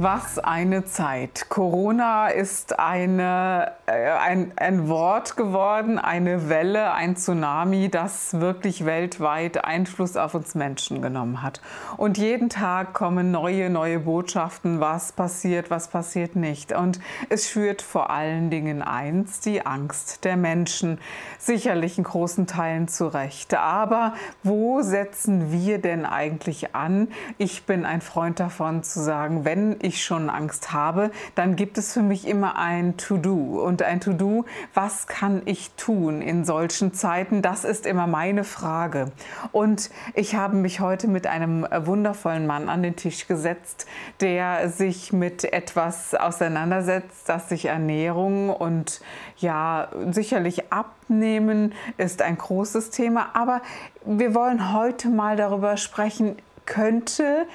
Was 0.00 0.38
eine 0.38 0.84
Zeit. 0.84 1.46
Corona 1.48 2.28
ist 2.28 2.78
eine, 2.78 3.72
äh, 3.86 4.10
ein, 4.12 4.52
ein 4.54 4.86
Wort 4.86 5.36
geworden, 5.36 5.98
eine 5.98 6.48
Welle, 6.48 6.92
ein 6.92 7.16
Tsunami, 7.16 7.88
das 7.88 8.38
wirklich 8.38 8.84
weltweit 8.84 9.64
Einfluss 9.64 10.16
auf 10.16 10.36
uns 10.36 10.54
Menschen 10.54 11.02
genommen 11.02 11.42
hat. 11.42 11.60
Und 11.96 12.16
jeden 12.16 12.48
Tag 12.48 12.94
kommen 12.94 13.32
neue, 13.32 13.70
neue 13.70 13.98
Botschaften, 13.98 14.78
was 14.78 15.10
passiert, 15.10 15.68
was 15.68 15.88
passiert 15.88 16.36
nicht. 16.36 16.70
Und 16.70 17.00
es 17.28 17.48
führt 17.48 17.82
vor 17.82 18.10
allen 18.10 18.50
Dingen 18.50 18.82
eins, 18.82 19.40
die 19.40 19.66
Angst 19.66 20.24
der 20.24 20.36
Menschen. 20.36 21.00
Sicherlich 21.40 21.98
in 21.98 22.04
großen 22.04 22.46
Teilen 22.46 22.86
zurecht. 22.86 23.52
Aber 23.54 24.14
wo 24.44 24.80
setzen 24.80 25.50
wir 25.50 25.80
denn 25.80 26.06
eigentlich 26.06 26.76
an? 26.76 27.08
Ich 27.36 27.64
bin 27.66 27.84
ein 27.84 28.00
Freund 28.00 28.38
davon 28.38 28.84
zu 28.84 29.00
sagen, 29.00 29.44
wenn 29.44 29.76
ich 29.80 29.87
ich 29.88 30.04
schon 30.04 30.30
Angst 30.30 30.72
habe, 30.72 31.10
dann 31.34 31.56
gibt 31.56 31.78
es 31.78 31.92
für 31.92 32.02
mich 32.02 32.26
immer 32.26 32.56
ein 32.56 32.96
To-Do. 32.96 33.60
Und 33.62 33.82
ein 33.82 34.00
To-Do, 34.00 34.44
was 34.74 35.06
kann 35.06 35.42
ich 35.44 35.70
tun 35.72 36.22
in 36.22 36.44
solchen 36.44 36.94
Zeiten? 36.94 37.42
Das 37.42 37.64
ist 37.64 37.86
immer 37.86 38.06
meine 38.06 38.44
Frage. 38.44 39.10
Und 39.52 39.90
ich 40.14 40.34
habe 40.34 40.56
mich 40.56 40.80
heute 40.80 41.08
mit 41.08 41.26
einem 41.26 41.66
wundervollen 41.80 42.46
Mann 42.46 42.68
an 42.68 42.82
den 42.82 42.96
Tisch 42.96 43.26
gesetzt, 43.26 43.86
der 44.20 44.68
sich 44.68 45.12
mit 45.12 45.44
etwas 45.52 46.14
auseinandersetzt, 46.14 47.28
das 47.28 47.48
sich 47.48 47.66
Ernährung 47.66 48.50
und 48.50 49.00
ja, 49.38 49.88
sicherlich 50.10 50.72
Abnehmen 50.72 51.72
ist 51.96 52.22
ein 52.22 52.38
großes 52.38 52.90
Thema. 52.90 53.30
Aber 53.34 53.62
wir 54.04 54.34
wollen 54.34 54.72
heute 54.72 55.08
mal 55.08 55.36
darüber 55.36 55.76
sprechen, 55.76 56.36
könnte 56.66 57.46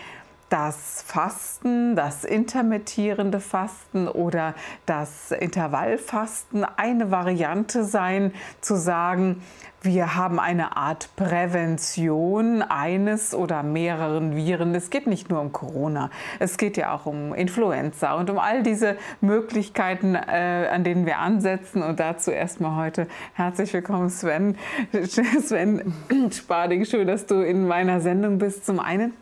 das 0.54 1.04
Fasten, 1.08 1.96
das 1.96 2.24
intermittierende 2.24 3.40
Fasten 3.40 4.08
oder 4.08 4.54
das 4.86 5.32
Intervallfasten 5.32 6.64
eine 6.64 7.10
Variante 7.10 7.84
sein, 7.84 8.32
zu 8.62 8.76
sagen, 8.76 9.42
wir 9.82 10.14
haben 10.14 10.40
eine 10.40 10.78
Art 10.78 11.10
Prävention 11.16 12.62
eines 12.62 13.34
oder 13.34 13.64
mehreren 13.64 14.36
Viren. 14.36 14.76
Es 14.76 14.92
geht 14.92 15.08
nicht 15.08 15.32
nur 15.32 15.42
um 15.42 15.52
Corona, 15.52 16.12
es 16.38 16.58
geht 16.58 16.78
ja 16.78 16.94
auch 16.94 17.08
um 17.08 17.34
Influenza 17.34 18.14
und 18.14 18.30
um 18.30 18.38
all 18.38 18.62
diese 18.62 18.96
Möglichkeiten, 19.22 20.14
äh, 20.14 20.70
an 20.72 20.84
denen 20.84 21.08
wir 21.08 21.18
ansetzen. 21.18 21.82
Und 21.82 22.00
dazu 22.00 22.30
erstmal 22.30 22.76
heute 22.76 23.08
herzlich 23.34 23.74
willkommen, 23.74 24.12
Sven. 24.12 24.56
Sven 25.42 25.92
Sparding, 26.32 26.86
schön, 26.86 27.08
dass 27.08 27.26
du 27.26 27.42
in 27.42 27.68
meiner 27.68 28.02
Sendung 28.02 28.38
bist. 28.38 28.68
Zum 28.68 28.80
einen. 28.80 29.14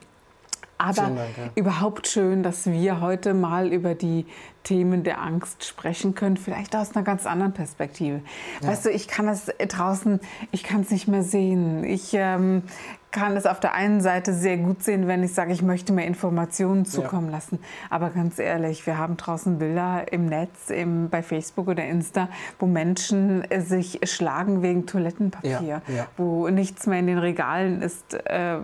Aber 0.82 1.02
Dank, 1.02 1.18
ja. 1.38 1.50
überhaupt 1.56 2.08
schön, 2.08 2.44
dass 2.44 2.66
wir 2.66 3.02
heute 3.02 3.34
mal 3.34 3.72
über 3.72 3.96
die 3.96 4.26
Themen 4.64 5.04
der 5.04 5.22
Angst 5.22 5.66
sprechen 5.66 6.14
können, 6.16 6.38
vielleicht 6.38 6.76
aus 6.76 6.96
einer 6.96 7.04
ganz 7.04 7.26
anderen 7.26 7.54
Perspektive. 7.54 8.22
Ja. 8.62 8.70
Weißt 8.70 8.86
du, 8.86 8.90
ich 8.90 9.08
kann 9.08 9.28
es 9.28 9.52
draußen, 9.68 10.20
ich 10.52 10.64
kann 10.64 10.82
es 10.82 10.92
nicht 10.92 11.08
mehr 11.08 11.24
sehen. 11.24 11.84
Ich 11.84 12.14
ähm, 12.14 12.64
kann 13.12 13.36
es 13.36 13.46
auf 13.46 13.60
der 13.60 13.74
einen 13.74 14.02
Seite 14.02 14.34
sehr 14.34 14.58
gut 14.58 14.84
sehen, 14.84 15.08
wenn 15.08 15.24
ich 15.24 15.34
sage, 15.34 15.52
ich 15.52 15.62
möchte 15.62 15.94
mir 15.94 16.06
Informationen 16.06 16.86
zukommen 16.86 17.28
ja. 17.28 17.34
lassen. 17.34 17.60
Aber 17.90 18.10
ganz 18.10 18.40
ehrlich, 18.40 18.86
wir 18.88 18.98
haben 18.98 19.18
draußen 19.18 19.60
Bilder 19.60 20.12
im 20.12 20.28
Netz, 20.28 20.70
im, 20.70 21.10
bei 21.10 21.22
Facebook 21.22 21.68
oder 21.68 21.86
Insta, 21.86 22.30
wo 22.60 22.66
Menschen 22.66 23.44
äh, 23.52 23.62
sich 23.62 24.00
schlagen 24.04 24.62
wegen 24.62 24.86
Toilettenpapier, 24.86 25.62
ja, 25.62 25.82
ja. 25.94 26.08
wo 26.18 26.48
nichts 26.50 26.88
mehr 26.88 27.00
in 27.00 27.08
den 27.08 27.18
Regalen 27.18 27.82
ist, 27.82 28.14
äh, 28.14 28.58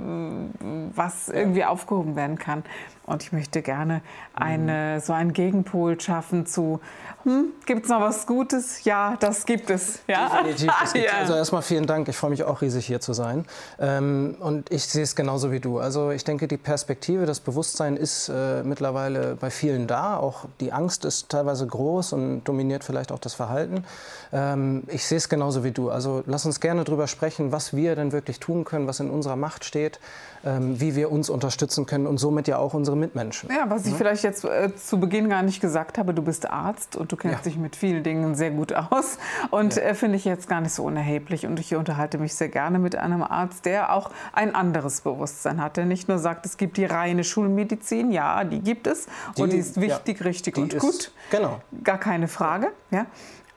was 0.97 1.29
irgendwie 1.29 1.65
aufgehoben 1.65 2.15
werden 2.15 2.37
kann. 2.37 2.63
Und 3.07 3.23
ich 3.23 3.31
möchte 3.31 3.61
gerne 3.61 4.01
eine, 4.33 4.95
mhm. 4.95 4.99
so 4.99 5.13
einen 5.13 5.31
Gegenpol 5.31 5.99
schaffen 5.99 6.45
zu, 6.45 6.81
hm, 7.23 7.53
gibt 7.65 7.85
es 7.85 7.89
noch 7.89 8.01
was 8.01 8.27
Gutes? 8.27 8.83
Ja, 8.83 9.15
das 9.17 9.45
gibt 9.45 9.69
es. 9.69 9.99
Ja? 10.07 10.27
Definitiv. 10.27 10.73
Es 10.83 10.93
gibt, 10.93 11.05
ja. 11.05 11.13
Also 11.13 11.33
erstmal 11.33 11.61
vielen 11.61 11.87
Dank. 11.87 12.09
Ich 12.09 12.17
freue 12.17 12.31
mich 12.31 12.43
auch 12.43 12.61
riesig 12.61 12.85
hier 12.85 12.99
zu 12.99 13.13
sein. 13.13 13.45
Ähm, 13.79 14.35
und 14.41 14.69
ich 14.73 14.85
sehe 14.85 15.03
es 15.03 15.15
genauso 15.15 15.53
wie 15.53 15.61
du. 15.61 15.79
Also 15.79 16.11
ich 16.11 16.25
denke, 16.25 16.49
die 16.49 16.57
Perspektive, 16.57 17.25
das 17.25 17.39
Bewusstsein 17.39 17.95
ist 17.95 18.27
äh, 18.27 18.63
mittlerweile 18.63 19.35
bei 19.35 19.51
vielen 19.51 19.87
da. 19.87 20.17
Auch 20.17 20.43
die 20.59 20.73
Angst 20.73 21.05
ist 21.05 21.29
teilweise 21.29 21.65
groß 21.65 22.11
und 22.11 22.43
dominiert 22.43 22.83
vielleicht 22.83 23.13
auch 23.13 23.19
das 23.19 23.35
Verhalten. 23.35 23.85
Ähm, 24.33 24.83
ich 24.87 25.05
sehe 25.05 25.17
es 25.17 25.29
genauso 25.29 25.63
wie 25.63 25.71
du. 25.71 25.89
Also 25.89 26.23
lass 26.25 26.45
uns 26.45 26.59
gerne 26.59 26.83
darüber 26.83 27.07
sprechen, 27.07 27.53
was 27.53 27.73
wir 27.73 27.95
denn 27.95 28.11
wirklich 28.11 28.41
tun 28.41 28.65
können, 28.65 28.85
was 28.85 28.99
in 28.99 29.09
unserer 29.09 29.37
Macht 29.37 29.63
steht 29.63 30.01
ähm, 30.45 30.79
wie 30.87 30.95
wir 30.95 31.11
uns 31.11 31.29
unterstützen 31.29 31.85
können 31.85 32.07
und 32.07 32.17
somit 32.17 32.47
ja 32.47 32.57
auch 32.57 32.73
unsere 32.73 32.95
Mitmenschen. 32.95 33.49
Ja, 33.51 33.69
was 33.69 33.85
ich 33.85 33.91
ja? 33.91 33.97
vielleicht 33.97 34.23
jetzt 34.23 34.45
äh, 34.45 34.73
zu 34.73 34.99
Beginn 34.99 35.27
gar 35.27 35.43
nicht 35.43 35.59
gesagt 35.59 35.97
habe, 35.97 36.13
du 36.13 36.21
bist 36.21 36.49
Arzt 36.49 36.95
und 36.95 37.11
du 37.11 37.17
kennst 37.17 37.45
ja. 37.45 37.51
dich 37.51 37.57
mit 37.57 37.75
vielen 37.75 38.03
Dingen 38.03 38.35
sehr 38.35 38.51
gut 38.51 38.71
aus 38.73 39.17
und 39.51 39.75
ja. 39.75 39.81
äh, 39.81 39.95
finde 39.95 40.15
ich 40.15 40.23
jetzt 40.23 40.47
gar 40.47 40.61
nicht 40.61 40.73
so 40.73 40.83
unerheblich 40.83 41.45
und 41.45 41.59
ich 41.59 41.75
unterhalte 41.75 42.17
mich 42.17 42.35
sehr 42.35 42.47
gerne 42.47 42.79
mit 42.79 42.95
einem 42.95 43.21
Arzt, 43.21 43.65
der 43.65 43.93
auch 43.93 44.11
ein 44.31 44.55
anderes 44.55 45.01
Bewusstsein 45.01 45.61
hat, 45.61 45.75
der 45.75 45.85
nicht 45.85 46.07
nur 46.07 46.19
sagt, 46.19 46.45
es 46.45 46.55
gibt 46.55 46.77
die 46.77 46.85
reine 46.85 47.25
Schulmedizin, 47.25 48.11
ja, 48.11 48.45
die 48.45 48.61
gibt 48.61 48.87
es 48.87 49.07
die, 49.35 49.41
und 49.41 49.51
die 49.51 49.57
ist 49.57 49.81
wichtig, 49.81 50.23
richtig 50.23 50.55
die 50.55 50.61
und 50.61 50.73
ist, 50.73 50.81
gut, 50.81 51.11
genau. 51.31 51.59
gar 51.83 51.97
keine 51.97 52.29
Frage, 52.29 52.71
ja, 52.91 53.07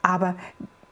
aber 0.01 0.35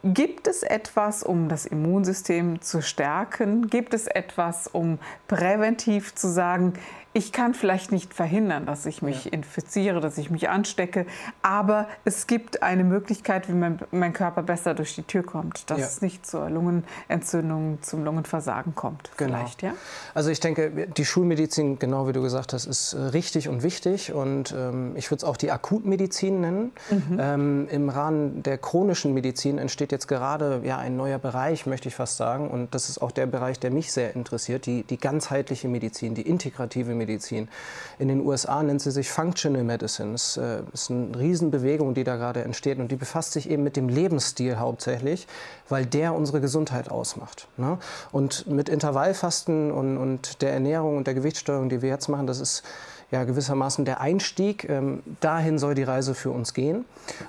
Gibt 0.04 0.48
es 0.48 0.64
etwas, 0.64 1.24
um 1.24 1.50
das 1.50 1.66
Immunsystem 1.66 2.62
zu 2.62 2.82
stärken? 2.82 3.68
Gibt 3.68 3.94
es 3.94 4.08
etwas, 4.08 4.68
um 4.68 4.98
präventiv 5.28 6.16
zu 6.16 6.30
sagen, 6.30 6.74
ich 7.20 7.34
kann 7.34 7.54
vielleicht 7.54 7.92
nicht 7.92 8.14
verhindern, 8.14 8.66
dass 8.66 8.86
ich 8.86 9.02
mich 9.02 9.26
ja. 9.26 9.34
infiziere, 9.34 10.00
dass 10.00 10.18
ich 10.18 10.32
mich 10.32 10.48
anstecke, 10.48 11.06
aber 11.42 11.90
es 12.06 12.28
gibt 12.28 12.64
eine 12.64 12.86
Möglichkeit, 12.86 13.50
wie 13.50 13.54
mein, 13.54 13.78
mein 13.92 14.14
Körper 14.14 14.42
besser 14.42 14.74
durch 14.74 14.96
die 14.96 15.04
Tür 15.04 15.24
kommt, 15.24 15.70
dass 15.70 15.80
ja. 15.80 15.86
es 15.86 16.02
nicht 16.02 16.26
zur 16.26 16.50
Lungenentzündung, 16.50 17.80
zum 17.82 18.06
Lungenversagen 18.06 18.74
kommt. 18.74 19.12
Genau. 19.18 19.36
Vielleicht, 19.36 19.62
ja? 19.64 19.74
Also 20.14 20.30
ich 20.30 20.40
denke, 20.40 20.88
die 20.88 21.04
Schulmedizin, 21.04 21.78
genau 21.78 22.08
wie 22.08 22.14
du 22.14 22.22
gesagt 22.22 22.54
hast, 22.54 22.66
ist 22.66 22.94
äh, 22.94 23.00
richtig 23.00 23.50
und 23.50 23.64
wichtig 23.64 24.14
und 24.14 24.56
ähm, 24.58 24.94
ich 24.96 25.12
würde 25.12 25.18
es 25.18 25.24
auch 25.26 25.36
die 25.36 25.52
Akutmedizin 25.52 26.40
nennen. 26.40 26.72
Mhm. 26.90 27.18
Ähm, 27.20 27.68
Im 27.70 27.90
Rahmen 27.90 28.44
der 28.44 28.58
chronischen 28.58 29.14
Medizin 29.14 29.58
entsteht 29.58 29.92
jetzt 29.92 30.08
gerade 30.08 30.62
ja, 30.64 30.78
ein 30.78 30.96
neuer 30.96 31.20
Bereich, 31.20 31.66
möchte 31.66 31.90
ich 31.90 31.96
fast 31.96 32.16
sagen, 32.16 32.50
und 32.50 32.74
das 32.74 32.88
ist 32.88 33.02
auch 33.02 33.12
der 33.12 33.26
Bereich, 33.26 33.60
der 33.60 33.72
mich 33.72 33.92
sehr 33.92 34.16
interessiert, 34.16 34.66
die, 34.66 34.84
die 34.84 34.98
ganzheitliche 34.98 35.68
Medizin, 35.68 36.16
die 36.16 36.22
integrative 36.22 36.94
Medizin. 36.96 37.09
Medizin. 37.10 37.50
In 37.98 38.08
den 38.08 38.26
USA 38.26 38.62
nennt 38.64 38.82
sie 38.82 38.92
sich 38.92 39.12
Functional 39.12 39.64
Medicine. 39.64 40.12
Das 40.12 40.38
äh, 40.38 40.62
ist 40.74 40.92
eine 40.92 41.18
Riesenbewegung, 41.18 41.94
die 41.94 42.04
da 42.04 42.16
gerade 42.16 42.44
entsteht 42.44 42.80
und 42.80 42.92
die 42.92 42.96
befasst 42.96 43.34
sich 43.34 43.50
eben 43.50 43.64
mit 43.64 43.76
dem 43.76 43.90
Lebensstil 43.90 44.60
hauptsächlich, 44.60 45.28
weil 45.68 45.86
der 45.86 46.14
unsere 46.14 46.40
Gesundheit 46.40 46.90
ausmacht. 46.90 47.48
Ne? 47.58 47.78
Und 48.12 48.48
mit 48.48 48.70
Intervallfasten 48.70 49.72
und, 49.72 49.98
und 49.98 50.42
der 50.42 50.54
Ernährung 50.54 50.98
und 50.98 51.08
der 51.08 51.14
Gewichtssteuerung, 51.14 51.70
die 51.70 51.82
wir 51.82 51.90
jetzt 51.90 52.08
machen, 52.08 52.28
das 52.28 52.40
ist 52.40 52.64
ja, 53.12 53.24
gewissermaßen 53.24 53.86
der 53.86 54.02
Einstieg. 54.02 54.70
Ähm, 54.70 55.02
dahin 55.20 55.58
soll 55.58 55.74
die 55.74 55.84
Reise 55.84 56.14
für 56.14 56.30
uns 56.30 56.54
gehen. 56.54 56.86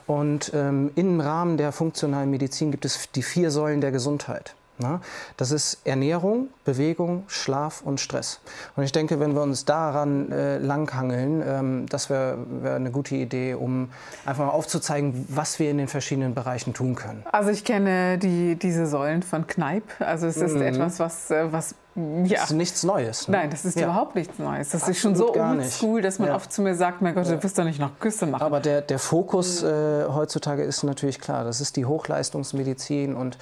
Und 0.07 0.53
ähm, 0.55 0.91
im 0.95 1.21
Rahmen 1.21 1.57
der 1.57 1.73
funktionalen 1.73 2.31
Medizin 2.31 2.71
gibt 2.71 2.85
es 2.85 3.11
die 3.13 3.23
vier 3.23 3.51
Säulen 3.51 3.81
der 3.81 3.91
Gesundheit. 3.91 4.55
Ne? 4.81 5.01
Das 5.37 5.51
ist 5.51 5.81
Ernährung, 5.85 6.49
Bewegung, 6.65 7.25
Schlaf 7.29 7.83
und 7.83 8.01
Stress. 8.01 8.41
Und 8.77 8.85
ich 8.85 8.93
denke, 8.93 9.21
wenn 9.21 9.35
wir 9.35 9.43
uns 9.43 9.65
daran 9.65 10.33
äh, 10.33 10.59
langhangeln, 10.59 11.43
ähm, 11.47 11.87
das 11.89 12.11
wäre 12.11 12.39
wär 12.63 12.75
eine 12.75 12.91
gute 12.91 13.15
Idee, 13.15 13.55
um 13.55 13.91
einfach 14.25 14.47
mal 14.47 14.53
aufzuzeigen, 14.53 15.27
was 15.29 15.59
wir 15.59 15.71
in 15.71 15.79
den 15.79 15.89
verschiedenen 15.89 16.35
Bereichen 16.35 16.75
tun 16.75 16.95
können. 16.95 17.23
Also 17.31 17.51
ich 17.51 17.65
kenne 17.65 18.19
die, 18.19 18.57
diese 18.57 18.87
Säulen 18.87 19.23
von 19.23 19.47
Kneipp. 19.47 19.85
Also 20.01 20.27
es 20.27 20.37
ist 20.37 20.55
mhm. 20.55 20.63
etwas, 20.63 20.99
was, 20.99 21.31
äh, 21.31 21.53
was 21.53 21.75
ja. 21.97 22.41
Das 22.41 22.51
ist 22.51 22.57
nichts 22.57 22.83
Neues. 22.85 23.29
Ne? 23.29 23.37
Nein, 23.37 23.51
das 23.51 23.65
ist 23.65 23.77
ja. 23.77 23.87
überhaupt 23.87 24.15
nichts 24.15 24.39
Neues. 24.39 24.71
Das 24.71 24.83
Absolut 24.83 24.97
ist 24.97 25.03
schon 25.03 25.17
so 25.17 25.35
oldschool, 25.35 26.03
dass 26.03 26.19
man 26.19 26.29
ja. 26.29 26.37
oft 26.37 26.53
zu 26.53 26.63
mir 26.63 26.75
sagt, 26.75 27.03
mein 27.03 27.15
Gott, 27.15 27.27
du 27.27 27.43
wirst 27.43 27.59
doch 27.59 27.65
nicht 27.65 27.81
noch 27.81 27.99
Küsse 27.99 28.27
machen. 28.27 28.43
Aber 28.43 28.61
der, 28.61 28.81
der 28.81 28.99
Fokus 28.99 29.63
äh, 29.63 30.05
heutzutage 30.07 30.63
ist 30.63 30.83
natürlich 30.85 31.21
klar. 31.21 31.45
Das 31.45 31.61
ist 31.61 31.77
die 31.77 31.87
Hochleistungsmedizin 31.87 33.15
und 33.15 33.39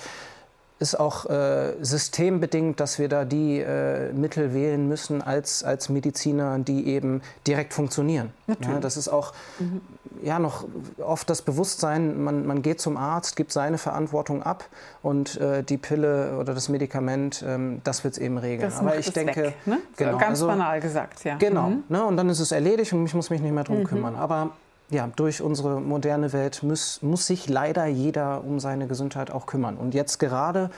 ist 0.79 0.99
auch 0.99 1.27
äh, 1.27 1.75
systembedingt, 1.81 2.79
dass 2.79 2.99
wir 2.99 3.09
da 3.09 3.25
die 3.25 3.61
äh, 3.61 4.13
Mittel 4.13 4.55
wählen 4.55 4.89
müssen 4.89 5.23
als, 5.23 5.65
als 5.65 5.89
Mediziner, 5.89 6.59
die 6.59 6.87
eben 6.87 7.21
direkt 7.47 7.75
funktionieren. 7.75 8.33
Ja, 8.47 8.79
das 8.81 8.97
ist 8.97 9.09
auch 9.09 9.33
mhm. 9.59 9.81
ja, 10.23 10.39
noch 10.39 10.65
oft 10.99 11.29
das 11.29 11.43
Bewusstsein, 11.43 12.23
man, 12.23 12.47
man 12.47 12.63
geht 12.63 12.81
zum 12.81 12.97
Arzt, 12.97 13.37
gibt 13.37 13.53
seine 13.53 13.79
Verantwortung 13.79 14.43
ab 14.43 14.65
und 15.03 15.41
äh, 15.41 15.63
die 15.63 15.79
Pille 15.79 16.39
oder 16.39 16.55
das 16.55 16.69
Medikament, 16.69 17.45
ähm, 17.47 17.81
das 17.85 18.05
wird 18.05 18.15
es 18.15 18.19
eben 18.19 18.39
regeln. 18.39 18.71
Das 18.71 18.79
Aber 18.79 18.97
ich 18.99 19.13
denke, 19.13 19.43
weg, 19.43 19.67
ne? 19.67 19.79
genau, 19.97 20.13
so 20.13 20.19
ganz 20.19 20.31
also, 20.31 20.47
banal 20.47 20.81
gesagt, 20.81 21.25
ja. 21.25 21.37
Genau, 21.37 21.71
mhm. 21.71 21.85
ne? 21.89 22.05
und 22.05 22.17
dann 22.17 22.29
ist 22.29 22.41
es 22.41 22.53
erledigt 22.53 22.93
und 22.93 23.05
ich 23.05 23.15
muss 23.15 23.31
mich 23.31 23.41
nicht 23.41 23.53
mehr 23.53 23.65
drum 23.65 23.81
mhm. 23.81 23.85
kümmern. 23.85 24.17
Aber 24.17 24.53
ja, 24.91 25.09
durch 25.17 25.43
unsere 25.43 25.81
moderne 25.81 26.33
Welt 26.33 26.63
muss, 26.63 27.03
muss 27.03 27.27
sich 27.27 27.49
leider 27.49 27.87
jeder 27.87 28.45
um 28.45 28.59
seine 28.61 28.87
Gesundheit 28.87 29.31
auch 29.31 29.47
kümmern. 29.47 29.77
Und 29.77 29.95
jetzt 29.95 30.19
gerade 30.19 30.71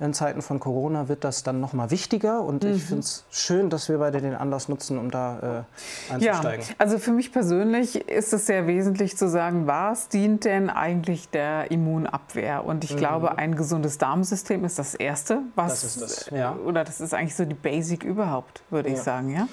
in 0.00 0.12
Zeiten 0.12 0.42
von 0.42 0.58
Corona 0.58 1.08
wird 1.08 1.24
das 1.24 1.44
dann 1.44 1.60
noch 1.60 1.72
mal 1.72 1.90
wichtiger 1.90 2.42
und 2.42 2.64
mhm. 2.64 2.72
ich 2.72 2.82
finde 2.82 3.00
es 3.02 3.24
schön, 3.30 3.70
dass 3.70 3.88
wir 3.88 3.98
beide 3.98 4.20
den 4.20 4.34
Anlass 4.34 4.68
nutzen, 4.68 4.98
um 4.98 5.10
da 5.10 5.64
äh, 6.10 6.12
einzusteigen. 6.12 6.66
Ja, 6.66 6.74
also 6.78 6.98
für 6.98 7.12
mich 7.12 7.32
persönlich 7.32 8.08
ist 8.08 8.32
es 8.32 8.46
sehr 8.46 8.66
wesentlich 8.66 9.16
zu 9.16 9.28
sagen, 9.28 9.66
was 9.66 10.08
dient 10.08 10.44
denn 10.44 10.68
eigentlich 10.68 11.28
der 11.30 11.70
Immunabwehr? 11.70 12.64
Und 12.64 12.82
ich 12.82 12.94
mhm. 12.94 12.98
glaube, 12.98 13.38
ein 13.38 13.54
gesundes 13.54 13.98
Darmsystem 13.98 14.64
ist 14.64 14.78
das 14.78 14.94
Erste, 14.94 15.42
was 15.54 15.82
das 15.82 15.98
das, 15.98 16.30
ja. 16.30 16.56
oder 16.56 16.82
das 16.82 17.00
ist 17.00 17.14
eigentlich 17.14 17.36
so 17.36 17.44
die 17.44 17.54
Basic 17.54 18.02
überhaupt, 18.02 18.62
würde 18.70 18.88
ja. 18.88 18.96
ich 18.96 19.00
sagen, 19.00 19.30
ja. 19.30 19.46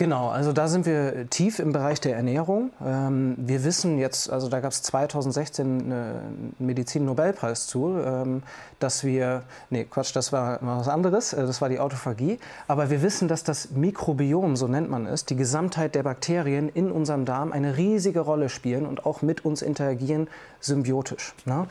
Genau, 0.00 0.30
also 0.30 0.54
da 0.54 0.66
sind 0.66 0.86
wir 0.86 1.28
tief 1.28 1.58
im 1.58 1.74
Bereich 1.74 2.00
der 2.00 2.16
Ernährung. 2.16 2.70
Ähm, 2.82 3.34
wir 3.36 3.64
wissen 3.64 3.98
jetzt, 3.98 4.30
also 4.30 4.48
da 4.48 4.60
gab 4.60 4.72
es 4.72 4.80
2016 4.80 5.66
einen 5.66 6.54
Medizin-Nobelpreis 6.58 7.66
zu, 7.66 7.98
ähm, 8.02 8.42
dass 8.78 9.04
wir, 9.04 9.42
nee, 9.68 9.84
Quatsch, 9.84 10.16
das 10.16 10.32
war 10.32 10.58
was 10.62 10.88
anderes, 10.88 11.34
äh, 11.34 11.46
das 11.46 11.60
war 11.60 11.68
die 11.68 11.78
Autophagie. 11.78 12.38
Aber 12.66 12.88
wir 12.88 13.02
wissen, 13.02 13.28
dass 13.28 13.44
das 13.44 13.72
Mikrobiom, 13.72 14.56
so 14.56 14.68
nennt 14.68 14.88
man 14.88 15.04
es, 15.04 15.26
die 15.26 15.36
Gesamtheit 15.36 15.94
der 15.94 16.02
Bakterien 16.02 16.70
in 16.70 16.90
unserem 16.90 17.26
Darm 17.26 17.52
eine 17.52 17.76
riesige 17.76 18.20
Rolle 18.20 18.48
spielen 18.48 18.86
und 18.86 19.04
auch 19.04 19.20
mit 19.20 19.44
uns 19.44 19.60
interagieren, 19.60 20.28
symbiotisch. 20.60 21.34
Ne? 21.44 21.66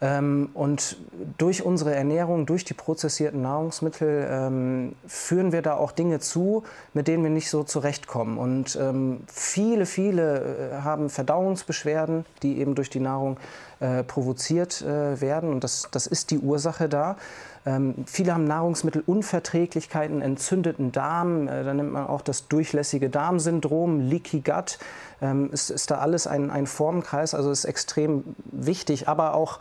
Ähm, 0.00 0.50
und 0.54 0.98
durch 1.36 1.64
unsere 1.64 1.96
Ernährung, 1.96 2.46
durch 2.46 2.64
die 2.64 2.74
prozessierten 2.74 3.42
Nahrungsmittel 3.42 4.92
führen 5.06 5.52
wir 5.52 5.62
da 5.62 5.74
auch 5.74 5.92
Dinge 5.92 6.20
zu, 6.20 6.62
mit 6.94 7.08
denen 7.08 7.22
wir 7.22 7.30
nicht 7.30 7.50
so 7.50 7.64
zurechtkommen. 7.72 8.38
Und 8.38 8.76
ähm, 8.80 9.20
viele, 9.26 9.86
viele 9.86 10.40
äh, 10.72 10.82
haben 10.82 11.10
Verdauungsbeschwerden, 11.10 12.24
die 12.42 12.58
eben 12.58 12.74
durch 12.74 12.90
die 12.90 13.00
Nahrung 13.00 13.38
äh, 13.80 14.04
provoziert 14.04 14.82
äh, 14.82 15.20
werden. 15.20 15.50
Und 15.50 15.64
das, 15.64 15.88
das 15.90 16.06
ist 16.06 16.30
die 16.30 16.38
Ursache 16.38 16.88
da. 16.88 17.16
Ähm, 17.64 17.94
viele 18.06 18.34
haben 18.34 18.44
Nahrungsmittelunverträglichkeiten, 18.44 20.20
entzündeten 20.20 20.92
Darm. 20.92 21.48
Äh, 21.48 21.64
da 21.64 21.74
nimmt 21.74 21.92
man 21.92 22.06
auch 22.06 22.20
das 22.20 22.48
durchlässige 22.48 23.08
Darmsyndrom, 23.08 24.00
Leaky 24.00 24.40
Gut. 24.40 24.78
Ähm, 25.20 25.50
ist, 25.52 25.70
ist 25.70 25.90
da 25.90 25.98
alles 25.98 26.26
ein, 26.26 26.50
ein 26.50 26.66
Formkreis, 26.66 27.34
also 27.34 27.50
ist 27.50 27.64
extrem 27.64 28.24
wichtig, 28.50 29.08
aber 29.08 29.34
auch 29.34 29.60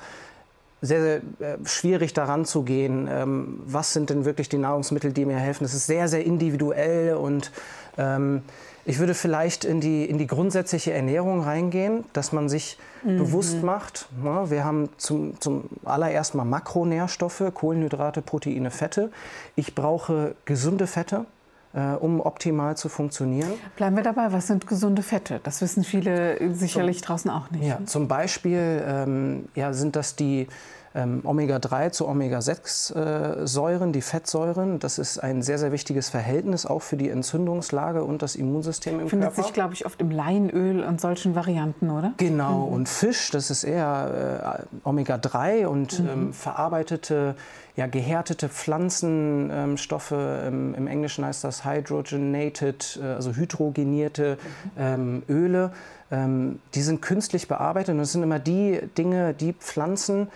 sehr, 0.81 1.01
sehr 1.01 1.15
äh, 1.39 1.57
schwierig 1.63 2.13
daran 2.13 2.45
zu 2.45 2.63
gehen. 2.63 3.07
Ähm, 3.09 3.61
was 3.65 3.93
sind 3.93 4.09
denn 4.09 4.25
wirklich 4.25 4.49
die 4.49 4.57
Nahrungsmittel, 4.57 5.13
die 5.13 5.25
mir 5.25 5.37
helfen? 5.37 5.63
Das 5.63 5.75
ist 5.75 5.85
sehr, 5.85 6.07
sehr 6.07 6.25
individuell 6.25 7.15
und 7.15 7.51
ich 7.97 8.99
würde 8.99 9.13
vielleicht 9.13 9.63
in 9.63 9.79
die, 9.79 10.05
in 10.05 10.17
die 10.17 10.27
grundsätzliche 10.27 10.93
Ernährung 10.93 11.41
reingehen, 11.41 12.03
dass 12.13 12.31
man 12.31 12.49
sich 12.49 12.77
mhm. 13.03 13.17
bewusst 13.17 13.61
macht. 13.63 14.07
Ja, 14.23 14.49
wir 14.49 14.63
haben 14.63 14.89
zum, 14.97 15.39
zum 15.39 15.65
allererst 15.85 16.35
mal 16.35 16.45
Makronährstoffe, 16.45 17.43
Kohlenhydrate, 17.53 18.21
Proteine, 18.21 18.71
Fette. 18.71 19.11
Ich 19.55 19.75
brauche 19.75 20.35
gesunde 20.45 20.87
Fette. 20.87 21.25
Äh, 21.73 21.93
um 22.01 22.19
optimal 22.19 22.75
zu 22.75 22.89
funktionieren. 22.89 23.53
Bleiben 23.77 23.95
wir 23.95 24.03
dabei, 24.03 24.33
was 24.33 24.47
sind 24.47 24.67
gesunde 24.67 25.03
Fette? 25.03 25.39
Das 25.41 25.61
wissen 25.61 25.85
viele 25.85 26.53
sicherlich 26.53 26.97
zum, 26.97 27.07
draußen 27.07 27.31
auch 27.31 27.49
nicht. 27.49 27.63
Ja, 27.63 27.79
zum 27.85 28.09
Beispiel 28.09 28.83
ähm, 28.85 29.47
ja, 29.55 29.71
sind 29.71 29.95
das 29.95 30.17
die 30.17 30.49
ähm, 30.93 31.21
Omega-3 31.23 31.91
zu 31.91 32.07
Omega-6-Säuren, 32.07 33.89
äh, 33.89 33.91
die 33.93 34.01
Fettsäuren. 34.01 34.79
Das 34.79 34.99
ist 34.99 35.19
ein 35.19 35.41
sehr, 35.41 35.57
sehr 35.57 35.71
wichtiges 35.71 36.09
Verhältnis 36.09 36.65
auch 36.65 36.81
für 36.81 36.97
die 36.97 37.09
Entzündungslage 37.09 38.03
und 38.03 38.21
das 38.21 38.35
Immunsystem 38.35 38.99
im 38.99 39.09
Findet 39.09 39.29
Körper. 39.29 39.35
Findet 39.35 39.45
sich, 39.45 39.53
glaube 39.53 39.73
ich, 39.73 39.85
oft 39.85 40.01
im 40.01 40.11
Leinöl 40.11 40.83
und 40.83 40.99
solchen 40.99 41.35
Varianten, 41.35 41.89
oder? 41.89 42.13
Genau. 42.17 42.67
Mhm. 42.67 42.73
Und 42.73 42.89
Fisch, 42.89 43.31
das 43.31 43.49
ist 43.49 43.63
eher 43.63 44.65
äh, 44.83 44.87
Omega-3 44.87 45.65
und 45.67 45.99
mhm. 45.99 46.09
ähm, 46.09 46.33
verarbeitete 46.33 47.35
ja, 47.75 47.87
gehärtete 47.87 48.49
Pflanzenstoffe, 48.49 50.11
ähm, 50.11 50.75
im, 50.75 50.87
Englischen 50.87 51.25
heißt 51.25 51.43
das 51.43 51.63
hydrogenated, 51.63 52.99
äh, 53.01 53.05
also 53.05 53.31
hydrogenierte 53.31 54.37
ähm, 54.77 55.23
Öle, 55.29 55.71
ähm, 56.11 56.59
die 56.75 56.81
sind 56.81 57.01
künstlich 57.01 57.47
bearbeitet 57.47 57.93
und 57.93 57.99
das 57.99 58.11
sind 58.11 58.23
immer 58.23 58.39
die 58.39 58.81
Dinge, 58.97 59.33
die 59.33 59.53
Pflanzen, 59.53 60.21
ähm, 60.21 60.27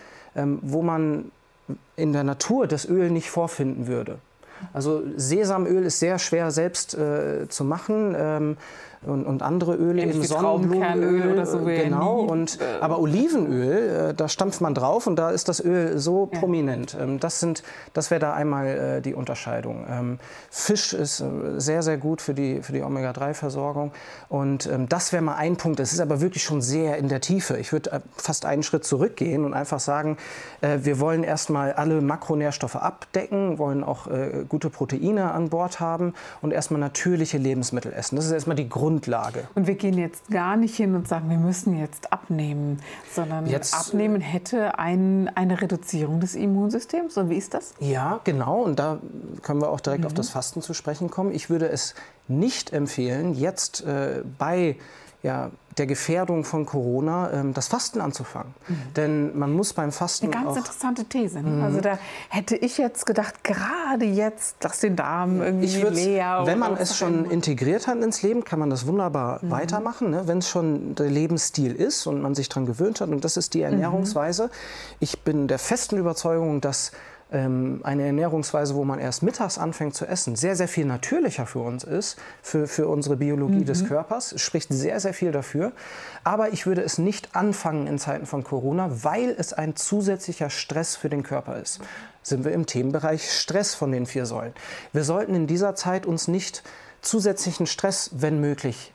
wo 0.62 0.82
man 0.82 1.30
in 1.96 2.12
der 2.12 2.24
Natur 2.24 2.66
das 2.66 2.88
Öl 2.88 3.10
nicht 3.10 3.30
vorfinden 3.30 3.86
würde. 3.86 4.18
Also 4.72 5.02
Sesamöl 5.16 5.84
ist 5.84 5.98
sehr 5.98 6.18
schwer 6.18 6.50
selbst 6.50 6.94
äh, 6.94 7.48
zu 7.48 7.64
machen. 7.64 8.14
Ähm, 8.16 8.56
und, 9.06 9.24
und 9.24 9.42
andere 9.42 9.74
Öle, 9.74 10.02
eben 10.02 10.22
Sonnenblumenöl 10.22 11.32
oder 11.32 11.46
so. 11.46 11.60
Genau, 11.60 12.20
und, 12.20 12.60
äh, 12.60 12.64
aber 12.80 12.98
Olivenöl, 12.98 14.10
äh, 14.10 14.14
da 14.14 14.28
stampft 14.28 14.60
man 14.60 14.74
drauf 14.74 15.06
und 15.06 15.16
da 15.16 15.30
ist 15.30 15.48
das 15.48 15.64
Öl 15.64 15.98
so 15.98 16.28
ja. 16.32 16.38
prominent. 16.38 16.96
Ähm, 17.00 17.20
das, 17.20 17.46
das 17.92 18.10
wäre 18.10 18.20
da 18.20 18.34
einmal 18.34 18.66
äh, 18.66 19.00
die 19.00 19.14
Unterscheidung. 19.14 19.86
Ähm, 19.88 20.18
Fisch 20.50 20.92
ist 20.92 21.22
sehr, 21.56 21.82
sehr 21.82 21.96
gut 21.96 22.20
für 22.20 22.34
die, 22.34 22.62
für 22.62 22.72
die 22.72 22.82
Omega-3-Versorgung 22.82 23.92
und 24.28 24.66
ähm, 24.66 24.88
das 24.88 25.12
wäre 25.12 25.22
mal 25.22 25.36
ein 25.36 25.56
Punkt. 25.56 25.80
Es 25.80 25.92
ist 25.92 26.00
aber 26.00 26.20
wirklich 26.20 26.42
schon 26.42 26.60
sehr 26.60 26.96
in 26.96 27.08
der 27.08 27.20
Tiefe. 27.20 27.56
Ich 27.58 27.72
würde 27.72 28.02
fast 28.16 28.44
einen 28.44 28.62
Schritt 28.62 28.84
zurückgehen 28.84 29.44
und 29.44 29.54
einfach 29.54 29.80
sagen, 29.80 30.16
wir 30.60 31.00
wollen 31.00 31.22
erstmal 31.22 31.72
alle 31.72 32.00
Makronährstoffe 32.00 32.76
abdecken, 32.76 33.58
wollen 33.58 33.84
auch 33.84 34.08
gute 34.48 34.70
Proteine 34.70 35.32
an 35.32 35.50
Bord 35.50 35.80
haben 35.80 36.14
und 36.42 36.52
erstmal 36.52 36.80
natürliche 36.80 37.38
Lebensmittel 37.38 37.92
essen. 37.92 38.16
Das 38.16 38.26
ist 38.26 38.32
erstmal 38.32 38.56
die 38.56 38.68
Grund 38.68 38.95
Grundlage. 38.96 39.48
Und 39.54 39.66
wir 39.66 39.74
gehen 39.74 39.98
jetzt 39.98 40.30
gar 40.30 40.56
nicht 40.56 40.74
hin 40.76 40.94
und 40.94 41.06
sagen, 41.06 41.28
wir 41.28 41.36
müssen 41.36 41.78
jetzt 41.78 42.12
abnehmen, 42.12 42.80
sondern 43.12 43.46
jetzt, 43.46 43.74
abnehmen 43.74 44.20
hätte 44.20 44.78
ein, 44.78 45.30
eine 45.34 45.60
Reduzierung 45.60 46.20
des 46.20 46.34
Immunsystems. 46.34 47.16
Und 47.18 47.28
wie 47.28 47.36
ist 47.36 47.52
das? 47.52 47.74
Ja, 47.78 48.20
genau. 48.24 48.62
Und 48.62 48.78
da 48.78 48.98
können 49.42 49.60
wir 49.60 49.70
auch 49.70 49.80
direkt 49.80 50.02
mhm. 50.02 50.06
auf 50.06 50.14
das 50.14 50.30
Fasten 50.30 50.62
zu 50.62 50.72
sprechen 50.72 51.10
kommen. 51.10 51.32
Ich 51.32 51.50
würde 51.50 51.68
es 51.68 51.94
nicht 52.28 52.72
empfehlen, 52.72 53.34
jetzt 53.34 53.84
äh, 53.84 54.22
bei 54.38 54.76
ja, 55.26 55.50
der 55.76 55.86
Gefährdung 55.86 56.44
von 56.44 56.64
Corona 56.64 57.32
ähm, 57.32 57.52
das 57.52 57.66
Fasten 57.68 58.00
anzufangen. 58.00 58.54
Mhm. 58.68 58.76
Denn 58.94 59.38
man 59.38 59.52
muss 59.52 59.72
beim 59.74 59.90
Fasten. 59.90 60.26
Eine 60.26 60.34
ganz 60.34 60.46
auch 60.50 60.56
interessante 60.56 61.04
These. 61.04 61.42
Ne? 61.42 61.50
Mhm. 61.50 61.64
Also 61.64 61.80
da 61.80 61.98
hätte 62.28 62.56
ich 62.56 62.78
jetzt 62.78 63.04
gedacht, 63.04 63.42
gerade 63.42 64.04
jetzt, 64.06 64.56
lass 64.62 64.80
den 64.80 64.94
Darm 64.94 65.42
irgendwie 65.42 65.66
leer. 65.66 66.42
Wenn 66.44 66.60
man 66.60 66.76
es 66.76 66.96
schon 66.96 67.28
integriert 67.28 67.88
hat 67.88 68.02
ins 68.02 68.22
Leben, 68.22 68.44
kann 68.44 68.60
man 68.60 68.70
das 68.70 68.86
wunderbar 68.86 69.40
mhm. 69.42 69.50
weitermachen. 69.50 70.10
Ne? 70.10 70.22
Wenn 70.26 70.38
es 70.38 70.48
schon 70.48 70.94
der 70.94 71.10
Lebensstil 71.10 71.74
ist 71.74 72.06
und 72.06 72.22
man 72.22 72.34
sich 72.34 72.48
daran 72.48 72.66
gewöhnt 72.66 73.00
hat 73.00 73.08
und 73.08 73.24
das 73.24 73.36
ist 73.36 73.52
die 73.52 73.58
mhm. 73.58 73.64
Ernährungsweise. 73.64 74.50
Ich 75.00 75.22
bin 75.22 75.48
der 75.48 75.58
festen 75.58 75.98
Überzeugung, 75.98 76.60
dass 76.60 76.92
eine 77.28 78.04
Ernährungsweise, 78.04 78.76
wo 78.76 78.84
man 78.84 79.00
erst 79.00 79.24
mittags 79.24 79.58
anfängt 79.58 79.96
zu 79.96 80.06
essen, 80.06 80.36
sehr, 80.36 80.54
sehr 80.54 80.68
viel 80.68 80.84
natürlicher 80.84 81.44
für 81.44 81.58
uns 81.58 81.82
ist, 81.82 82.16
für, 82.40 82.68
für 82.68 82.86
unsere 82.86 83.16
Biologie 83.16 83.60
mhm. 83.60 83.64
des 83.64 83.84
Körpers. 83.84 84.30
Es 84.30 84.42
spricht 84.42 84.72
sehr, 84.72 85.00
sehr 85.00 85.12
viel 85.12 85.32
dafür. 85.32 85.72
Aber 86.22 86.52
ich 86.52 86.66
würde 86.66 86.82
es 86.82 86.98
nicht 86.98 87.34
anfangen 87.34 87.88
in 87.88 87.98
Zeiten 87.98 88.26
von 88.26 88.44
Corona, 88.44 89.02
weil 89.02 89.34
es 89.36 89.52
ein 89.52 89.74
zusätzlicher 89.74 90.50
Stress 90.50 90.94
für 90.94 91.08
den 91.08 91.24
Körper 91.24 91.60
ist. 91.60 91.80
Sind 92.22 92.44
wir 92.44 92.52
im 92.52 92.66
Themenbereich 92.66 93.28
Stress 93.32 93.74
von 93.74 93.90
den 93.90 94.06
vier 94.06 94.26
Säulen. 94.26 94.52
Wir 94.92 95.02
sollten 95.02 95.34
in 95.34 95.48
dieser 95.48 95.74
Zeit 95.74 96.06
uns 96.06 96.28
nicht 96.28 96.62
zusätzlichen 97.00 97.66
Stress, 97.66 98.10
wenn 98.14 98.40
möglich, 98.40 98.92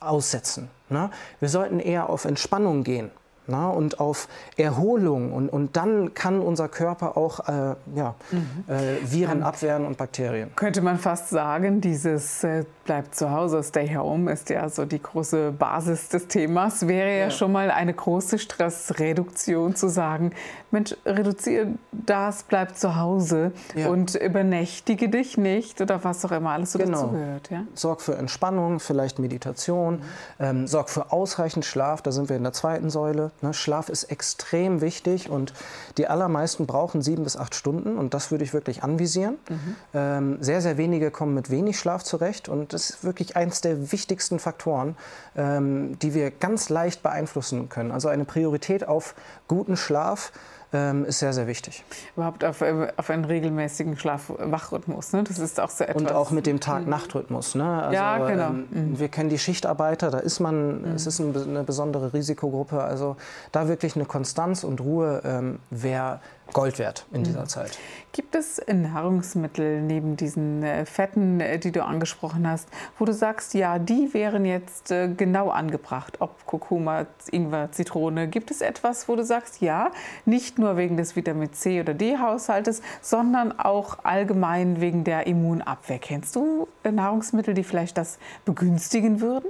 aussetzen. 0.00 0.68
Ne? 0.88 1.10
Wir 1.38 1.48
sollten 1.48 1.78
eher 1.78 2.08
auf 2.08 2.24
Entspannung 2.24 2.82
gehen 2.82 3.10
na, 3.48 3.68
und 3.68 4.00
auf 4.00 4.28
Erholung. 4.56 5.32
Und, 5.32 5.48
und 5.48 5.76
dann 5.76 6.14
kann 6.14 6.40
unser 6.40 6.68
Körper 6.68 7.16
auch 7.16 7.48
äh, 7.48 7.74
ja, 7.94 8.14
mhm. 8.30 8.64
äh, 8.68 9.10
Viren 9.10 9.42
abwehren 9.42 9.86
und 9.86 9.96
Bakterien. 9.96 10.50
Könnte 10.54 10.82
man 10.82 10.98
fast 10.98 11.30
sagen, 11.30 11.80
dieses 11.80 12.44
äh, 12.44 12.64
bleibt 12.88 13.14
zu 13.14 13.30
Hause, 13.30 13.62
stay 13.62 13.94
home 13.94 14.32
ist 14.32 14.48
ja 14.48 14.66
so 14.70 14.86
die 14.86 15.02
große 15.02 15.52
Basis 15.52 16.08
des 16.08 16.26
Themas. 16.26 16.88
Wäre 16.88 17.10
ja, 17.10 17.16
ja 17.24 17.30
schon 17.30 17.52
mal 17.52 17.70
eine 17.70 17.92
große 17.92 18.38
Stressreduktion 18.38 19.76
zu 19.76 19.90
sagen, 19.90 20.32
Mensch, 20.70 20.94
reduziere 21.06 21.68
das, 21.92 22.42
bleib 22.42 22.76
zu 22.76 22.96
Hause 22.96 23.52
ja. 23.74 23.88
und 23.88 24.14
übernächtige 24.14 25.08
dich 25.08 25.38
nicht 25.38 25.80
oder 25.80 26.04
was 26.04 26.24
auch 26.24 26.32
immer 26.32 26.50
alles 26.50 26.72
so 26.72 26.78
genau. 26.78 27.02
dazugehört. 27.02 27.50
Ja? 27.50 27.64
Sorg 27.74 28.02
für 28.02 28.16
Entspannung, 28.16 28.80
vielleicht 28.80 29.18
Meditation, 29.18 29.96
mhm. 29.96 30.02
ähm, 30.40 30.66
sorg 30.66 30.90
für 30.90 31.12
ausreichend 31.12 31.64
Schlaf, 31.64 32.02
da 32.02 32.12
sind 32.12 32.28
wir 32.28 32.36
in 32.36 32.42
der 32.42 32.52
zweiten 32.52 32.90
Säule. 32.90 33.32
Ne? 33.40 33.54
Schlaf 33.54 33.88
ist 33.88 34.04
extrem 34.04 34.80
wichtig 34.80 35.30
und 35.30 35.54
die 35.96 36.06
allermeisten 36.06 36.66
brauchen 36.66 37.00
sieben 37.00 37.24
bis 37.24 37.36
acht 37.36 37.54
Stunden 37.54 37.96
und 37.96 38.12
das 38.12 38.30
würde 38.30 38.44
ich 38.44 38.52
wirklich 38.52 38.82
anvisieren. 38.82 39.36
Mhm. 39.48 39.76
Ähm, 39.94 40.36
sehr, 40.40 40.60
sehr 40.60 40.76
wenige 40.76 41.10
kommen 41.10 41.34
mit 41.34 41.50
wenig 41.50 41.78
Schlaf 41.78 42.02
zurecht 42.02 42.48
und 42.48 42.74
ist 42.78 43.04
wirklich 43.04 43.36
eines 43.36 43.60
der 43.60 43.92
wichtigsten 43.92 44.38
Faktoren, 44.38 44.96
ähm, 45.36 45.98
die 45.98 46.14
wir 46.14 46.30
ganz 46.30 46.68
leicht 46.68 47.02
beeinflussen 47.02 47.68
können. 47.68 47.90
Also 47.90 48.08
eine 48.08 48.24
Priorität 48.24 48.86
auf 48.86 49.14
guten 49.46 49.76
Schlaf 49.76 50.32
ähm, 50.72 51.06
ist 51.06 51.20
sehr, 51.20 51.32
sehr 51.32 51.46
wichtig. 51.46 51.82
Überhaupt 52.14 52.44
auf, 52.44 52.60
äh, 52.60 52.88
auf 52.96 53.08
einen 53.08 53.24
regelmäßigen 53.24 53.96
Schlaf-Wachrhythmus. 53.96 55.12
Ne? 55.12 55.24
Das 55.24 55.38
ist 55.38 55.58
auch 55.60 55.70
so 55.70 55.84
etwas. 55.84 55.96
Und 55.96 56.12
auch 56.12 56.30
mit 56.30 56.46
dem 56.46 56.60
Tag-Nacht-Rhythmus. 56.60 57.54
Ne? 57.54 57.82
Also, 57.82 57.94
ja, 57.94 58.18
genau. 58.26 58.48
Ähm, 58.48 58.68
mhm. 58.70 58.98
Wir 58.98 59.08
kennen 59.08 59.30
die 59.30 59.38
Schichtarbeiter, 59.38 60.10
da 60.10 60.18
ist 60.18 60.40
man, 60.40 60.82
mhm. 60.82 60.92
es 60.94 61.06
ist 61.06 61.20
eine 61.20 61.64
besondere 61.64 62.12
Risikogruppe. 62.12 62.82
Also 62.82 63.16
da 63.50 63.68
wirklich 63.68 63.96
eine 63.96 64.04
Konstanz 64.04 64.62
und 64.62 64.80
Ruhe 64.80 65.22
ähm, 65.24 65.58
wäre 65.70 66.20
Gold 66.52 66.78
wert 66.78 67.06
in 67.12 67.24
dieser 67.24 67.42
mhm. 67.42 67.48
Zeit. 67.48 67.78
Gibt 68.12 68.34
es 68.34 68.60
Nahrungsmittel 68.66 69.82
neben 69.82 70.16
diesen 70.16 70.62
äh, 70.62 70.86
Fetten, 70.86 71.40
äh, 71.40 71.58
die 71.58 71.72
du 71.72 71.84
angesprochen 71.84 72.48
hast, 72.48 72.68
wo 72.98 73.04
du 73.04 73.12
sagst, 73.12 73.54
ja, 73.54 73.78
die 73.78 74.12
wären 74.14 74.44
jetzt 74.44 74.90
äh, 74.90 75.08
genau 75.08 75.50
angebracht, 75.50 76.20
ob 76.20 76.46
Kurkuma, 76.46 77.06
Ingwer, 77.30 77.70
Zitrone? 77.70 78.28
Gibt 78.28 78.50
es 78.50 78.62
etwas, 78.62 79.08
wo 79.08 79.16
du 79.16 79.24
sagst, 79.24 79.60
ja, 79.60 79.90
nicht 80.24 80.58
nur 80.58 80.76
wegen 80.76 80.96
des 80.96 81.16
Vitamin 81.16 81.52
C 81.52 81.80
oder 81.80 81.92
D-Haushaltes, 81.94 82.80
sondern 83.02 83.58
auch 83.58 83.98
allgemein 84.04 84.80
wegen 84.80 85.04
der 85.04 85.26
Immunabwehr? 85.26 85.98
Kennst 85.98 86.34
du 86.34 86.66
Nahrungsmittel, 86.90 87.52
die 87.52 87.64
vielleicht 87.64 87.98
das 87.98 88.18
begünstigen 88.46 89.20
würden? 89.20 89.48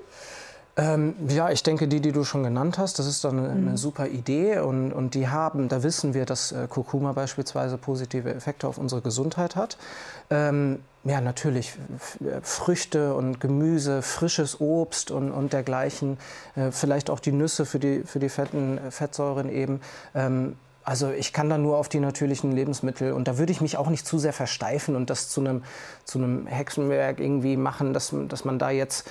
Ähm, 0.79 1.17
ja, 1.29 1.51
ich 1.51 1.65
denke, 1.65 1.89
die, 1.89 2.01
die 2.01 2.13
du 2.13 2.23
schon 2.23 2.45
genannt 2.45 2.79
hast, 2.79 3.01
das 3.01 3.07
ist 3.07 3.25
dann 3.25 3.37
eine, 3.37 3.49
mhm. 3.49 3.69
eine 3.69 3.79
super 3.79 4.07
Idee 4.07 4.61
und, 4.61 4.93
und 4.93 5.15
die 5.15 5.27
haben, 5.27 5.69
da 5.69 5.83
wissen 5.83 6.15
wir, 6.15 6.25
dass 6.25 6.53
äh, 6.53 6.69
Kurkuma 6.69 7.13
beispielsweise 7.13 7.77
positive 7.77 8.33
Effekte 8.33 8.69
auf 8.69 8.79
unsere 8.79 9.01
Gesundheit 9.01 9.57
hat. 9.57 9.77
Ähm, 10.31 10.79
ja, 11.03 11.21
natürlich 11.21 11.73
Früchte 12.43 13.15
und 13.15 13.41
Gemüse, 13.41 14.03
frisches 14.03 14.61
Obst 14.61 15.11
und, 15.11 15.33
und 15.33 15.53
dergleichen, 15.53 16.17
äh, 16.55 16.71
vielleicht 16.71 17.11
auch 17.11 17.19
die 17.19 17.33
Nüsse 17.33 17.67
für 17.67 17.81
die, 17.81 18.05
für 18.05 18.21
die 18.21 18.29
fetten 18.29 18.79
äh, 18.79 18.91
Fettsäuren 18.93 19.51
eben. 19.51 19.81
Ähm, 20.15 20.55
also 20.85 21.11
ich 21.11 21.33
kann 21.33 21.51
da 21.51 21.59
nur 21.59 21.77
auf 21.77 21.89
die 21.89 22.01
natürlichen 22.01 22.53
Lebensmittel 22.53 23.13
und 23.13 23.27
da 23.27 23.37
würde 23.37 23.51
ich 23.51 23.61
mich 23.61 23.77
auch 23.77 23.91
nicht 23.91 24.07
zu 24.07 24.19
sehr 24.19 24.33
versteifen 24.33 24.95
und 24.95 25.11
das 25.11 25.29
zu 25.29 25.41
einem, 25.41 25.65
zu 26.05 26.19
einem 26.19 26.47
Hexenwerk 26.47 27.19
irgendwie 27.19 27.57
machen, 27.57 27.93
dass, 27.93 28.15
dass 28.29 28.45
man 28.45 28.59
da 28.59 28.71
jetzt 28.71 29.07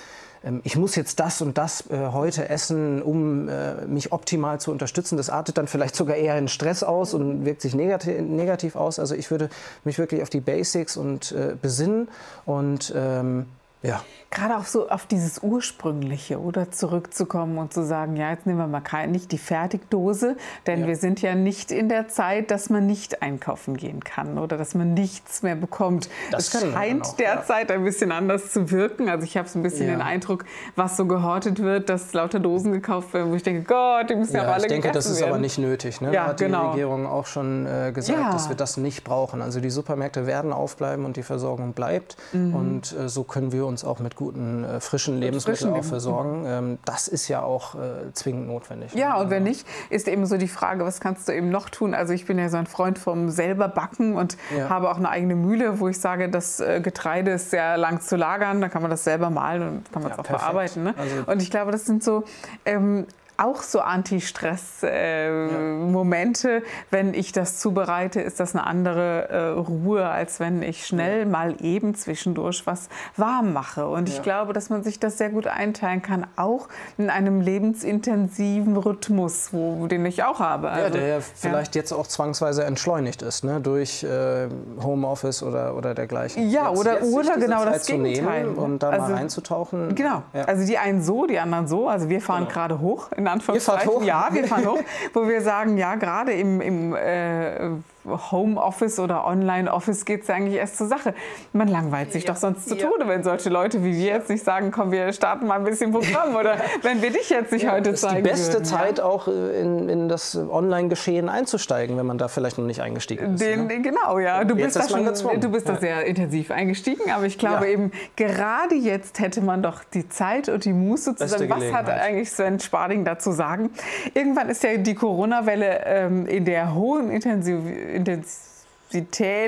ich 0.63 0.75
muss 0.75 0.95
jetzt 0.95 1.19
das 1.19 1.41
und 1.41 1.57
das 1.57 1.89
äh, 1.89 2.09
heute 2.11 2.49
essen, 2.49 3.01
um 3.01 3.49
äh, 3.49 3.85
mich 3.85 4.11
optimal 4.11 4.59
zu 4.59 4.71
unterstützen. 4.71 5.17
Das 5.17 5.29
artet 5.29 5.57
dann 5.57 5.67
vielleicht 5.67 5.95
sogar 5.95 6.15
eher 6.15 6.37
in 6.37 6.47
Stress 6.47 6.83
aus 6.83 7.13
und 7.13 7.45
wirkt 7.45 7.61
sich 7.61 7.75
negativ, 7.75 8.21
negativ 8.21 8.75
aus. 8.75 8.99
Also 8.99 9.15
ich 9.15 9.31
würde 9.31 9.49
mich 9.83 9.97
wirklich 9.97 10.21
auf 10.21 10.29
die 10.29 10.41
Basics 10.41 10.97
und 10.97 11.31
äh, 11.31 11.55
besinnen 11.61 12.07
und 12.45 12.93
ähm, 12.95 13.47
ja. 13.83 14.01
Gerade 14.29 14.57
auch 14.57 14.65
so 14.65 14.89
auf 14.89 15.05
dieses 15.05 15.41
Ursprüngliche 15.41 16.41
oder 16.41 16.69
zurückzukommen 16.69 17.57
und 17.57 17.73
zu 17.73 17.85
sagen, 17.85 18.17
ja, 18.17 18.31
jetzt 18.31 18.45
nehmen 18.45 18.59
wir 18.59 18.67
mal 18.67 18.81
kein, 18.81 19.11
nicht 19.11 19.31
die 19.31 19.37
Fertigdose, 19.37 20.35
denn 20.65 20.81
ja. 20.81 20.87
wir 20.87 20.95
sind 20.97 21.21
ja 21.21 21.33
nicht 21.33 21.71
in 21.71 21.87
der 21.87 22.09
Zeit, 22.09 22.51
dass 22.51 22.69
man 22.69 22.85
nicht 22.85 23.21
einkaufen 23.21 23.77
gehen 23.77 24.03
kann 24.03 24.37
oder 24.37 24.57
dass 24.57 24.75
man 24.75 24.93
nichts 24.93 25.43
mehr 25.43 25.55
bekommt. 25.55 26.09
Das 26.31 26.53
es 26.53 26.61
scheint 26.61 27.05
auch, 27.05 27.15
derzeit 27.15 27.69
ja. 27.69 27.75
ein 27.75 27.83
bisschen 27.83 28.11
anders 28.11 28.51
zu 28.51 28.69
wirken. 28.71 29.07
Also 29.09 29.23
ich 29.23 29.37
habe 29.37 29.47
so 29.47 29.59
ein 29.59 29.63
bisschen 29.63 29.87
ja. 29.87 29.93
den 29.93 30.01
Eindruck, 30.01 30.45
was 30.75 30.97
so 30.97 31.05
gehortet 31.05 31.61
wird, 31.61 31.89
dass 31.89 32.11
lauter 32.13 32.39
Dosen 32.39 32.73
gekauft 32.73 33.13
werden, 33.13 33.31
wo 33.31 33.35
ich 33.35 33.43
denke, 33.43 33.63
Gott, 33.63 34.09
die 34.09 34.15
müssen 34.15 34.35
ja, 34.35 34.43
aber 34.43 34.55
alle 34.55 34.63
Ich 34.63 34.71
denke, 34.71 34.91
das 34.91 35.05
ist 35.05 35.19
werden. 35.19 35.29
aber 35.29 35.39
nicht 35.39 35.57
nötig. 35.57 36.01
Ne? 36.01 36.13
Ja, 36.13 36.27
hat 36.27 36.37
genau. 36.37 36.63
die 36.63 36.67
Regierung 36.71 37.05
auch 37.05 37.27
schon 37.27 37.65
äh, 37.65 37.91
gesagt, 37.93 38.33
dass 38.33 38.49
wir 38.49 38.57
das 38.57 38.77
nicht 38.77 39.03
brauchen. 39.03 39.41
Also 39.41 39.61
die 39.61 39.69
Supermärkte 39.69 40.25
werden 40.25 40.51
aufbleiben 40.51 41.05
und 41.05 41.15
die 41.15 41.23
Versorgung 41.23 41.73
bleibt. 41.73 42.17
Mhm. 42.33 42.55
Und 42.55 42.97
äh, 42.97 43.07
so 43.07 43.23
können 43.23 43.51
wir 43.51 43.66
uns 43.67 43.83
auch 43.83 43.99
mit 43.99 44.15
guten, 44.15 44.63
äh, 44.63 44.79
frischen 44.79 45.19
Lebensmitteln 45.19 45.71
frischen 45.71 45.79
auch 45.79 45.87
versorgen. 45.87 46.45
Ähm, 46.47 46.77
das 46.85 47.07
ist 47.07 47.27
ja 47.27 47.41
auch 47.43 47.75
äh, 47.75 48.11
zwingend 48.13 48.47
notwendig. 48.47 48.93
Ja, 48.93 49.17
und 49.17 49.29
wenn 49.29 49.43
nicht, 49.43 49.67
ist 49.89 50.07
eben 50.07 50.25
so 50.25 50.37
die 50.37 50.47
Frage, 50.47 50.85
was 50.85 50.99
kannst 50.99 51.27
du 51.27 51.33
eben 51.33 51.49
noch 51.49 51.69
tun? 51.69 51.93
Also 51.93 52.13
ich 52.13 52.25
bin 52.25 52.39
ja 52.39 52.49
so 52.49 52.57
ein 52.57 52.67
Freund 52.67 52.97
vom 52.97 53.29
selber 53.29 53.67
backen 53.67 54.15
und 54.15 54.37
ja. 54.55 54.69
habe 54.69 54.89
auch 54.89 54.97
eine 54.97 55.09
eigene 55.09 55.35
Mühle, 55.35 55.79
wo 55.79 55.87
ich 55.87 55.99
sage, 55.99 56.29
das 56.29 56.59
äh, 56.59 56.81
Getreide 56.81 57.31
ist 57.31 57.51
sehr 57.51 57.77
lang 57.77 58.01
zu 58.01 58.15
lagern, 58.15 58.61
da 58.61 58.69
kann 58.69 58.81
man 58.81 58.91
das 58.91 59.03
selber 59.03 59.29
malen 59.29 59.61
und 59.67 59.91
kann 59.91 60.01
man 60.01 60.11
es 60.11 60.17
ja, 60.17 60.21
auch 60.21 60.25
perfekt. 60.25 60.41
verarbeiten. 60.41 60.83
Ne? 60.83 60.95
Also 60.97 61.31
und 61.31 61.41
ich 61.41 61.51
glaube, 61.51 61.71
das 61.71 61.85
sind 61.85 62.03
so 62.03 62.23
ähm, 62.65 63.05
auch 63.37 63.61
so 63.61 63.81
Anti-Stress-Momente. 63.81 66.49
Äh, 66.49 66.55
ja. 66.55 66.61
Wenn 66.89 67.13
ich 67.13 67.31
das 67.31 67.59
zubereite, 67.59 68.19
ist 68.21 68.39
das 68.39 68.55
eine 68.55 68.65
andere 68.65 69.29
äh, 69.29 69.49
Ruhe, 69.59 70.07
als 70.07 70.39
wenn 70.39 70.63
ich 70.63 70.87
schnell 70.87 71.19
ja. 71.19 71.25
mal 71.25 71.55
eben 71.61 71.93
zwischendurch 71.93 72.65
was 72.65 72.89
warm 73.15 73.53
mache. 73.53 73.87
Und 73.87 74.09
ja. 74.09 74.15
ich 74.15 74.23
glaube, 74.23 74.53
dass 74.53 74.69
man 74.69 74.81
sich 74.83 74.99
das 74.99 75.19
sehr 75.19 75.29
gut 75.29 75.45
einteilen 75.47 76.01
kann, 76.01 76.25
auch 76.35 76.67
in 76.97 77.11
einem 77.11 77.41
lebensintensiven 77.41 78.75
Rhythmus, 78.75 79.53
wo, 79.53 79.85
den 79.87 80.03
ich 80.05 80.23
auch 80.23 80.39
habe. 80.39 80.71
Also, 80.71 80.97
ja, 80.97 81.05
der 81.05 81.21
vielleicht 81.21 81.75
jetzt 81.75 81.91
auch 81.91 82.07
zwangsweise 82.07 82.63
entschleunigt 82.63 83.21
ist, 83.21 83.43
ne? 83.43 83.61
durch 83.61 84.03
äh, 84.03 84.47
Homeoffice 84.81 85.43
oder, 85.43 85.75
oder 85.75 85.93
dergleichen. 85.93 86.49
Ja, 86.49 86.71
jetzt, 86.71 86.79
oder, 86.79 87.03
jetzt 87.03 87.13
oder 87.13 87.37
genau 87.37 87.65
Zeit 87.65 87.75
das 87.75 87.85
Gegenteil. 87.85 88.47
und 88.47 88.79
da 88.79 88.89
also, 88.89 89.07
mal 89.07 89.13
einzutauchen. 89.15 89.93
Genau. 89.93 90.23
Also 90.33 90.65
die 90.65 90.79
einen 90.79 91.03
so, 91.03 91.27
die 91.27 91.37
anderen 91.39 91.67
so. 91.67 91.87
Also 91.87 92.09
wir 92.09 92.21
fahren 92.21 92.45
genau. 92.45 92.53
gerade 92.53 92.79
hoch 92.79 93.11
in 93.11 93.26
Anführungszeichen. 93.27 93.81
Ihr 93.81 93.85
fahrt 93.85 94.01
hoch? 94.01 94.05
Ja, 94.05 94.29
wir 94.31 94.43
fahren 94.45 94.67
hoch, 94.67 94.79
wo 95.13 95.27
wir 95.27 95.41
sagen, 95.41 95.77
ja, 95.77 95.95
gerade 95.95 96.33
im, 96.33 96.61
im 96.61 96.95
äh, 96.95 97.69
Homeoffice 98.07 98.99
oder 98.99 99.25
Online-Office 99.25 100.05
geht 100.05 100.23
es 100.23 100.29
eigentlich 100.29 100.55
erst 100.55 100.77
zur 100.77 100.87
Sache. 100.87 101.13
Man 101.53 101.67
langweilt 101.67 102.11
sich 102.13 102.23
ja. 102.23 102.33
doch 102.33 102.39
sonst 102.39 102.67
zu 102.67 102.75
ja. 102.75 102.87
Tode, 102.87 103.07
wenn 103.07 103.23
solche 103.23 103.49
Leute 103.49 103.83
wie 103.83 103.95
wir 103.95 104.13
jetzt 104.13 104.29
nicht 104.29 104.43
sagen, 104.43 104.71
komm, 104.71 104.91
wir 104.91 105.11
starten 105.13 105.47
mal 105.47 105.59
ein 105.59 105.63
bisschen 105.63 105.91
Programm 105.91 106.35
oder 106.35 106.57
wenn 106.81 107.01
wir 107.01 107.11
dich 107.11 107.29
jetzt 107.29 107.51
nicht 107.51 107.63
ja, 107.63 107.73
heute 107.73 107.93
zeigen 107.93 108.23
Das 108.23 108.39
ist 108.39 108.47
die 108.47 108.57
beste 108.57 108.71
würden, 108.71 108.87
Zeit 108.87 108.99
auch 109.01 109.27
äh, 109.27 109.59
in, 109.59 109.89
in 109.89 110.09
das 110.09 110.35
Online-Geschehen 110.35 111.29
einzusteigen, 111.29 111.97
wenn 111.97 112.05
man 112.05 112.17
da 112.17 112.27
vielleicht 112.27 112.57
noch 112.57 112.65
nicht 112.65 112.81
eingestiegen 112.81 113.33
ist. 113.33 113.41
Den, 113.41 113.67
ne? 113.67 113.81
Genau, 113.81 114.19
ja. 114.19 114.43
Du 114.43 114.55
jetzt 114.55 114.77
bist, 114.77 114.91
da 114.91 115.15
schon, 115.15 115.41
du 115.41 115.49
bist 115.49 115.67
da 115.67 115.75
sehr 115.75 116.05
intensiv 116.05 116.51
eingestiegen, 116.51 117.11
aber 117.11 117.25
ich 117.25 117.37
glaube 117.37 117.67
eben, 117.67 117.91
gerade 118.15 118.75
jetzt 118.75 119.19
hätte 119.19 119.41
man 119.41 119.61
doch 119.61 119.83
die 119.83 120.07
Zeit 120.07 120.49
und 120.49 120.65
die 120.65 120.73
Muße 120.73 121.15
zu 121.15 121.27
sagen, 121.27 121.49
was 121.49 121.71
hat 121.73 121.89
eigentlich 121.89 122.31
Sven 122.31 122.59
Sparding 122.59 123.03
dazu 123.03 123.16
sagen? 123.31 123.71
Irgendwann 124.13 124.49
ist 124.49 124.63
ja 124.63 124.77
die 124.77 124.95
Corona-Welle 124.95 125.85
ähm, 125.85 126.25
in 126.25 126.45
der 126.45 126.73
hohen 126.73 127.11
Intensität 127.11 128.27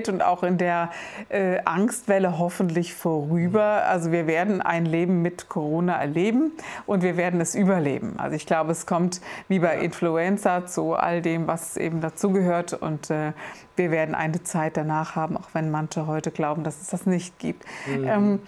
und 0.10 0.22
auch 0.22 0.44
in 0.44 0.58
der 0.58 0.90
äh, 1.30 1.60
Angstwelle 1.66 2.38
hoffentlich 2.40 2.94
vorüber. 2.94 3.84
Also 3.88 4.12
wir 4.12 4.28
werden 4.28 4.62
ein 4.62 4.86
Leben 4.86 5.22
mit 5.22 5.50
Corona 5.50 5.96
erleben 6.00 6.52
und 6.86 7.04
wir 7.04 7.18
werden 7.18 7.40
es 7.42 7.56
überleben. 7.56 8.16
Also 8.18 8.36
ich 8.36 8.46
glaube, 8.46 8.72
es 8.72 8.86
kommt 8.86 9.22
wie 9.48 9.60
bei 9.60 9.80
Influenza 9.80 10.66
zu 10.66 10.94
all 10.94 11.22
dem, 11.22 11.48
was 11.48 11.78
eben 11.78 12.02
dazugehört 12.02 12.74
und 12.74 13.10
äh, 13.10 13.34
wir 13.76 13.92
werden 13.92 14.14
eine 14.16 14.44
Zeit 14.44 14.78
danach 14.78 15.16
haben, 15.16 15.38
auch 15.38 15.50
wenn 15.54 15.72
manche 15.72 16.06
heute 16.06 16.32
glauben, 16.32 16.64
dass 16.64 16.82
es 16.82 16.90
das 16.90 17.06
nicht 17.06 17.40
gibt. 17.40 17.66
Mhm. 17.88 18.08
Ähm, 18.08 18.40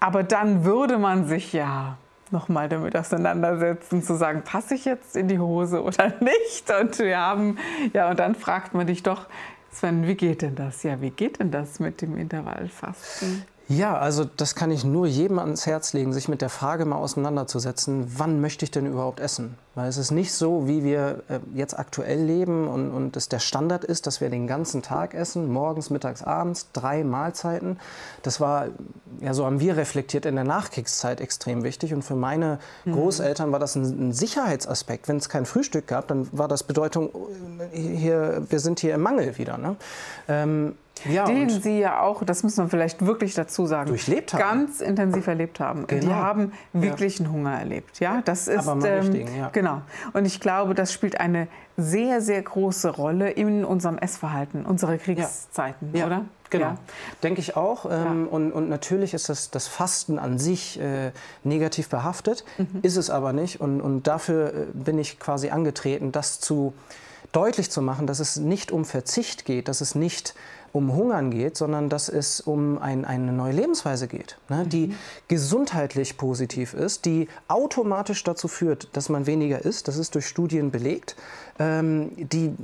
aber 0.00 0.22
dann 0.22 0.64
würde 0.64 0.98
man 0.98 1.26
sich 1.26 1.52
ja 1.52 1.98
nochmal 2.32 2.68
damit 2.68 2.96
auseinandersetzen, 2.96 4.02
zu 4.02 4.14
sagen, 4.14 4.42
passe 4.42 4.74
ich 4.74 4.84
jetzt 4.84 5.16
in 5.16 5.28
die 5.28 5.38
Hose 5.38 5.82
oder 5.82 6.12
nicht? 6.20 6.70
Und 6.80 6.98
wir 6.98 7.18
haben, 7.18 7.58
ja, 7.92 8.10
und 8.10 8.18
dann 8.18 8.34
fragt 8.34 8.74
man 8.74 8.86
dich 8.86 9.02
doch, 9.02 9.26
Sven, 9.72 10.06
wie 10.06 10.16
geht 10.16 10.42
denn 10.42 10.56
das? 10.56 10.82
Ja, 10.82 11.00
wie 11.00 11.10
geht 11.10 11.38
denn 11.38 11.50
das 11.50 11.78
mit 11.78 12.02
dem 12.02 12.16
Intervallfasten? 12.16 13.44
Ja, 13.70 13.96
also 13.96 14.24
das 14.24 14.56
kann 14.56 14.72
ich 14.72 14.82
nur 14.82 15.06
jedem 15.06 15.38
ans 15.38 15.64
Herz 15.64 15.92
legen, 15.92 16.12
sich 16.12 16.26
mit 16.26 16.42
der 16.42 16.48
Frage 16.48 16.84
mal 16.84 16.96
auseinanderzusetzen, 16.96 18.12
wann 18.16 18.40
möchte 18.40 18.64
ich 18.64 18.72
denn 18.72 18.84
überhaupt 18.84 19.20
essen? 19.20 19.54
Weil 19.76 19.88
es 19.88 19.96
ist 19.96 20.10
nicht 20.10 20.32
so, 20.32 20.66
wie 20.66 20.82
wir 20.82 21.22
äh, 21.28 21.38
jetzt 21.54 21.78
aktuell 21.78 22.20
leben 22.20 22.66
und, 22.66 22.90
und 22.90 23.16
es 23.16 23.28
der 23.28 23.38
Standard 23.38 23.84
ist, 23.84 24.08
dass 24.08 24.20
wir 24.20 24.28
den 24.28 24.48
ganzen 24.48 24.82
Tag 24.82 25.14
essen, 25.14 25.52
morgens, 25.52 25.88
mittags, 25.88 26.24
abends, 26.24 26.72
drei 26.72 27.04
Mahlzeiten. 27.04 27.78
Das 28.24 28.40
war, 28.40 28.66
ja 29.20 29.34
so 29.34 29.46
haben 29.46 29.60
wir 29.60 29.76
reflektiert, 29.76 30.26
in 30.26 30.34
der 30.34 30.42
Nachkriegszeit 30.42 31.20
extrem 31.20 31.62
wichtig. 31.62 31.94
Und 31.94 32.02
für 32.02 32.16
meine 32.16 32.58
mhm. 32.84 32.94
Großeltern 32.94 33.52
war 33.52 33.60
das 33.60 33.76
ein, 33.76 34.08
ein 34.08 34.12
Sicherheitsaspekt. 34.12 35.06
Wenn 35.06 35.18
es 35.18 35.28
kein 35.28 35.46
Frühstück 35.46 35.86
gab, 35.86 36.08
dann 36.08 36.26
war 36.32 36.48
das 36.48 36.64
Bedeutung, 36.64 37.10
äh, 37.72 37.78
hier, 37.78 38.42
wir 38.48 38.58
sind 38.58 38.80
hier 38.80 38.96
im 38.96 39.02
Mangel 39.02 39.38
wieder. 39.38 39.58
Ne? 39.58 39.76
Ähm, 40.26 40.74
ja, 41.08 41.24
den 41.24 41.48
Sie 41.48 41.78
ja 41.78 42.00
auch, 42.00 42.24
das 42.24 42.42
muss 42.42 42.56
man 42.56 42.68
vielleicht 42.68 43.04
wirklich 43.04 43.34
dazu 43.34 43.66
sagen, 43.66 43.88
durchlebt 43.88 44.34
haben. 44.34 44.40
ganz 44.40 44.80
intensiv 44.80 45.26
erlebt 45.26 45.60
haben. 45.60 45.86
Genau. 45.86 46.06
Die 46.06 46.12
haben 46.12 46.52
wirklichen 46.72 47.26
ja. 47.26 47.32
Hunger 47.32 47.58
erlebt. 47.58 48.00
Ja, 48.00 48.22
das 48.24 48.48
ist 48.48 48.66
Aber 48.66 48.76
mal 48.76 49.04
ähm, 49.04 49.26
ja. 49.36 49.48
genau. 49.50 49.82
Und 50.12 50.26
ich 50.26 50.40
glaube, 50.40 50.74
das 50.74 50.92
spielt 50.92 51.20
eine 51.20 51.48
sehr, 51.76 52.20
sehr 52.20 52.42
große 52.42 52.90
Rolle 52.90 53.30
in 53.30 53.64
unserem 53.64 53.98
Essverhalten, 53.98 54.66
unsere 54.66 54.98
Kriegszeiten, 54.98 55.90
ja. 55.94 56.06
oder? 56.06 56.24
Genau, 56.50 56.66
ja. 56.66 56.78
denke 57.22 57.40
ich 57.40 57.56
auch. 57.56 57.86
Ähm, 57.86 57.90
ja. 57.90 58.30
und, 58.30 58.52
und, 58.52 58.68
natürlich 58.68 59.14
ist 59.14 59.28
das, 59.28 59.50
das 59.50 59.68
Fasten 59.68 60.18
an 60.18 60.38
sich 60.38 60.80
äh, 60.80 61.12
negativ 61.44 61.88
behaftet, 61.88 62.44
mhm. 62.58 62.80
ist 62.82 62.96
es 62.96 63.08
aber 63.08 63.32
nicht. 63.32 63.60
Und, 63.60 63.80
und 63.80 64.08
dafür 64.08 64.52
äh, 64.52 64.66
bin 64.74 64.98
ich 64.98 65.20
quasi 65.20 65.50
angetreten, 65.50 66.10
das 66.10 66.40
zu 66.40 66.74
deutlich 67.32 67.70
zu 67.70 67.82
machen, 67.82 68.06
dass 68.06 68.20
es 68.20 68.36
nicht 68.36 68.72
um 68.72 68.84
Verzicht 68.84 69.44
geht, 69.44 69.68
dass 69.68 69.80
es 69.80 69.94
nicht 69.94 70.34
um 70.72 70.92
Hungern 70.94 71.30
geht, 71.30 71.56
sondern 71.56 71.88
dass 71.88 72.08
es 72.08 72.40
um 72.40 72.78
ein, 72.78 73.04
eine 73.04 73.32
neue 73.32 73.52
Lebensweise 73.52 74.06
geht, 74.06 74.38
ne, 74.48 74.64
die 74.66 74.88
mhm. 74.88 74.94
gesundheitlich 75.28 76.16
positiv 76.16 76.74
ist, 76.74 77.04
die 77.04 77.28
automatisch 77.48 78.22
dazu 78.22 78.46
führt, 78.46 78.88
dass 78.92 79.08
man 79.08 79.26
weniger 79.26 79.64
isst. 79.64 79.88
Das 79.88 79.96
ist 79.96 80.14
durch 80.14 80.26
Studien 80.26 80.70
belegt. 80.70 81.16
Ähm, 81.58 82.12
die 82.16 82.54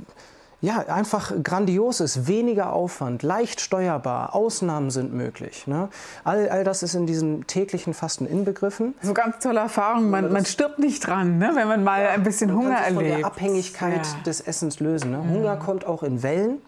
ja, 0.59 0.79
einfach 0.87 1.33
grandios 1.43 1.99
ist, 1.99 2.27
weniger 2.27 2.73
Aufwand, 2.73 3.21
leicht 3.21 3.61
steuerbar, 3.61 4.33
Ausnahmen 4.33 4.89
sind 4.89 5.13
möglich. 5.13 5.67
Ne? 5.67 5.89
All, 6.23 6.49
all 6.49 6.63
das 6.63 6.81
ist 6.81 6.95
in 6.95 7.05
diesem 7.05 7.45
täglichen 7.45 7.93
Fasten 7.93 8.25
inbegriffen. 8.25 8.95
So 9.01 9.13
ganz 9.13 9.37
tolle 9.39 9.59
Erfahrung, 9.59 10.09
man, 10.09 10.31
man 10.31 10.45
stirbt 10.45 10.79
nicht 10.79 11.05
dran, 11.05 11.37
ne? 11.37 11.51
wenn 11.53 11.67
man 11.67 11.83
mal 11.83 12.01
ja, 12.01 12.09
ein 12.09 12.23
bisschen 12.23 12.53
Hunger 12.53 12.77
erlebt. 12.77 12.95
Von 12.95 13.19
der 13.19 13.25
Abhängigkeit 13.25 14.05
ja. 14.05 14.23
des 14.25 14.41
Essens 14.41 14.79
lösen. 14.79 15.11
Ne? 15.11 15.19
Mhm. 15.19 15.29
Hunger 15.29 15.57
kommt 15.57 15.85
auch 15.85 16.01
in 16.01 16.23
Wellen. 16.23 16.59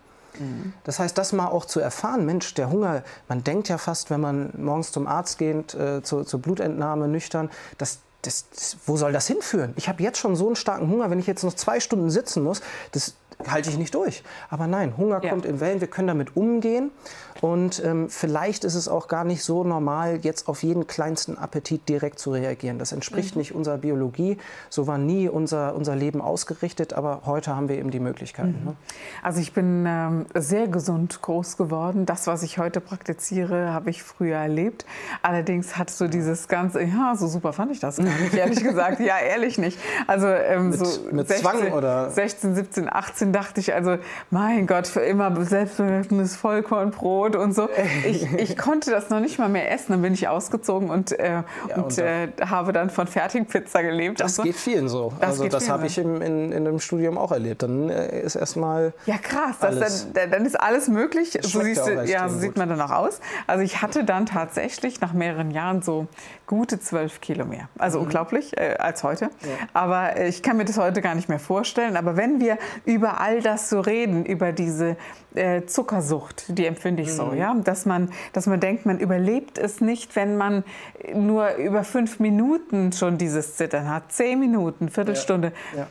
Das 0.84 1.00
heißt, 1.00 1.18
das 1.18 1.34
mal 1.34 1.48
auch 1.48 1.66
zu 1.66 1.80
erfahren, 1.80 2.26
Mensch, 2.26 2.54
der 2.54 2.70
Hunger, 2.70 3.04
man 3.28 3.44
denkt 3.44 3.68
ja 3.68 3.78
fast, 3.78 4.10
wenn 4.10 4.22
man 4.22 4.54
morgens 4.58 4.92
zum 4.92 5.08
Arzt 5.08 5.38
geht, 5.38 5.74
äh, 5.74 6.02
zur, 6.02 6.26
zur 6.26 6.42
Blutentnahme 6.42 7.08
nüchtern, 7.08 7.50
das, 7.78 8.00
das, 8.22 8.46
das, 8.50 8.78
wo 8.86 8.96
soll 8.96 9.12
das 9.12 9.28
hinführen? 9.28 9.74
Ich 9.76 9.90
habe 9.90 10.02
jetzt 10.02 10.18
schon 10.18 10.36
so 10.36 10.48
einen 10.48 10.56
starken 10.56 10.90
Hunger, 10.90 11.10
wenn 11.10 11.20
ich 11.20 11.28
jetzt 11.28 11.44
noch 11.44 11.54
zwei 11.54 11.80
Stunden 11.80 12.10
sitzen 12.10 12.44
muss, 12.44 12.62
das 12.92 13.16
halte 13.48 13.70
ich 13.70 13.78
nicht 13.78 13.96
durch. 13.96 14.24
Aber 14.50 14.68
nein, 14.68 14.98
Hunger 14.98 15.24
ja. 15.24 15.30
kommt 15.30 15.46
in 15.46 15.60
Wellen, 15.60 15.80
wir 15.80 15.88
können 15.88 16.10
damit 16.10 16.36
umgehen. 16.36 16.92
Und 17.42 17.82
ähm, 17.86 18.10
vielleicht 18.10 18.66
ist 18.66 18.76
es 18.76 18.90
auch 18.90 19.08
gar 19.08 19.24
nicht 19.24 19.44
so 19.44 19.64
normal, 19.64 20.20
jetzt 20.24 20.50
auf 20.50 20.62
jeden 20.62 20.88
kleinsten 20.88 21.38
Appetit 21.38 21.88
direkt 21.88 22.20
zu 22.20 22.32
reagieren. 22.32 22.80
Das 22.80 22.92
entspricht 22.92 23.36
mhm. 23.36 23.40
nicht 23.40 23.56
unserer 23.56 23.78
Biologie. 23.78 24.38
So 24.70 24.88
war 24.88 24.98
nie 24.98 25.30
unser, 25.30 25.74
unser 25.76 25.96
Leben 25.96 26.22
ausgerichtet, 26.22 26.94
aber 26.94 27.22
heute 27.26 27.56
haben 27.56 27.70
wir 27.70 27.78
eben 27.78 27.92
die 27.92 28.02
Möglichkeiten. 28.02 28.58
Mhm. 28.60 28.66
Ne? 28.66 28.76
Also 29.24 29.40
ich 29.40 29.54
bin 29.54 29.86
ähm, 29.88 30.26
sehr 30.34 30.68
gesund 30.68 31.22
groß 31.22 31.56
geworden. 31.56 32.06
Das, 32.06 32.28
was 32.28 32.44
ich 32.44 32.58
heute 32.58 32.82
praktiziere, 32.82 33.72
habe 33.72 33.90
ich 33.90 34.04
früher 34.04 34.36
erlebt. 34.36 34.86
Allerdings 35.22 35.78
hat 35.78 35.90
so 35.90 36.10
dieses 36.10 36.50
ganze, 36.50 36.84
ja, 36.84 37.16
so 37.16 37.28
super 37.28 37.54
fand 37.54 37.72
ich 37.72 37.80
das 37.80 37.98
gar 37.98 38.06
nicht, 38.06 38.34
ehrlich 38.34 38.62
gesagt. 38.62 39.00
Ja, 39.10 39.18
ehrlich 39.18 39.58
nicht. 39.58 39.80
Also 40.08 40.28
ähm, 40.28 40.72
mit, 40.72 40.86
so 40.86 41.02
mit 41.12 41.28
16, 41.28 41.42
Zwang 41.42 41.72
oder? 41.72 42.10
16, 42.10 42.54
17, 42.54 42.92
18 42.92 43.29
dachte 43.34 43.60
ich, 43.60 43.74
also 43.74 43.98
mein 44.30 44.68
Gott, 44.68 44.88
für 44.88 45.02
immer 45.02 45.44
selbstbewusstes 45.44 46.36
Vollkornbrot 46.36 47.36
und 47.36 47.54
so. 47.54 47.70
Ich, 48.06 48.32
ich, 48.34 48.58
konnte 48.58 48.92
das 48.92 49.10
noch 49.10 49.20
nicht 49.20 49.40
mal 49.40 49.50
mehr 49.50 49.72
essen. 49.72 49.94
Dann 49.94 50.02
bin 50.02 50.14
ich 50.14 50.28
ausgezogen 50.28 50.90
und, 50.90 51.18
äh, 51.18 51.30
ja, 51.30 51.44
und, 51.76 51.84
und 51.84 51.98
äh, 51.98 52.30
habe 52.42 52.74
dann 52.74 52.90
von 52.90 53.08
Fertigpizza 53.08 53.82
gelebt. 53.82 54.20
Das 54.20 54.36
so. 54.36 54.44
geht 54.44 54.56
vielen 54.56 54.90
so. 54.90 55.14
Das 55.20 55.32
also 55.32 55.48
das 55.48 55.70
habe 55.70 55.88
ich 55.88 55.98
im, 55.98 56.22
in, 56.22 56.52
in 56.52 56.66
dem 56.66 56.80
Studium 56.80 57.18
auch 57.18 57.32
erlebt. 57.32 57.64
Dann 57.64 57.90
äh, 57.90 58.22
ist 58.22 58.36
erstmal 58.36 58.94
Ja 59.06 59.18
krass, 59.18 59.58
das, 59.60 60.12
dann, 60.14 60.32
dann, 60.32 60.46
ist 60.46 60.60
alles 60.60 60.88
möglich. 60.88 61.38
So, 61.42 61.62
siehst 61.62 61.88
du, 61.88 62.04
ja, 62.06 62.28
so 62.30 62.38
sieht 62.38 62.58
man 62.58 62.70
dann 62.70 62.82
auch 62.82 62.92
aus. 62.92 63.20
Also 63.48 63.64
ich 63.64 63.82
hatte 63.82 64.04
dann 64.04 64.26
tatsächlich 64.26 65.02
nach 65.02 65.14
mehreren 65.14 65.52
Jahren 65.52 65.82
so 65.82 66.08
gute 66.48 66.80
zwölf 66.80 67.22
Kilo 67.22 67.46
mehr. 67.46 67.70
Also 67.78 68.00
mhm. 68.00 68.06
unglaublich 68.06 68.58
äh, 68.58 68.76
als 68.80 69.04
heute. 69.04 69.26
Ja. 69.26 69.50
Aber 69.74 70.18
äh, 70.18 70.28
ich 70.28 70.42
kann 70.42 70.58
mir 70.58 70.66
das 70.66 70.78
heute 70.78 71.02
gar 71.02 71.16
nicht 71.16 71.30
mehr 71.30 71.40
vorstellen. 71.40 71.96
Aber 71.96 72.18
wenn 72.18 72.40
wir 72.40 72.58
über 72.86 73.19
all 73.20 73.42
das 73.42 73.70
so 73.70 73.80
reden, 73.80 74.26
über 74.26 74.52
diese 74.52 74.98
äh, 75.36 75.66
Zuckersucht, 75.66 76.46
die 76.48 76.66
empfinde 76.66 77.04
ich 77.04 77.10
mhm. 77.10 77.14
so, 77.14 77.34
ja, 77.34 77.54
dass 77.54 77.86
man, 77.86 78.10
dass 78.34 78.48
man 78.48 78.60
denkt, 78.60 78.86
man 78.86 79.00
überlebt 79.00 79.58
es 79.58 79.82
nicht, 79.82 80.16
wenn 80.16 80.38
man 80.38 80.64
nur 81.14 81.56
über 81.56 81.84
fünf 81.84 82.20
Minuten 82.20 82.92
schon 82.92 83.18
dieses 83.18 83.58
Zittern 83.58 83.90
hat, 83.90 84.12
zehn 84.12 84.40
Minuten, 84.40 84.90
Viertelstunde. 84.90 85.52
Ja. 85.74 85.82
Ja. 85.82 85.88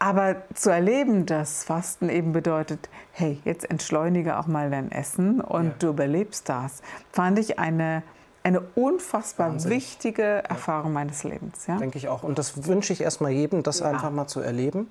Aber 0.00 0.36
zu 0.54 0.70
erleben, 0.70 1.24
dass 1.24 1.64
Fasten 1.64 2.10
eben 2.10 2.32
bedeutet, 2.32 2.90
hey, 3.12 3.40
jetzt 3.44 3.70
entschleunige 3.70 4.38
auch 4.38 4.46
mal 4.46 4.70
dein 4.70 4.90
Essen 4.90 5.40
und 5.40 5.66
ja. 5.66 5.74
du 5.78 5.88
überlebst 5.88 6.48
das, 6.48 6.82
fand 7.12 7.38
ich 7.38 7.58
eine 7.58 8.02
eine 8.44 8.60
unfassbar 8.74 9.52
Wahnsinn. 9.52 9.70
wichtige 9.70 10.22
Erfahrung 10.22 10.92
meines 10.92 11.24
Lebens. 11.24 11.66
Ja? 11.66 11.78
Denke 11.78 11.96
ich 11.96 12.08
auch. 12.08 12.22
Und 12.22 12.38
das 12.38 12.66
wünsche 12.66 12.92
ich 12.92 13.00
erstmal 13.00 13.30
jedem, 13.32 13.62
das 13.62 13.80
ja. 13.80 13.86
einfach 13.86 14.10
mal 14.10 14.26
zu 14.26 14.40
erleben. 14.40 14.90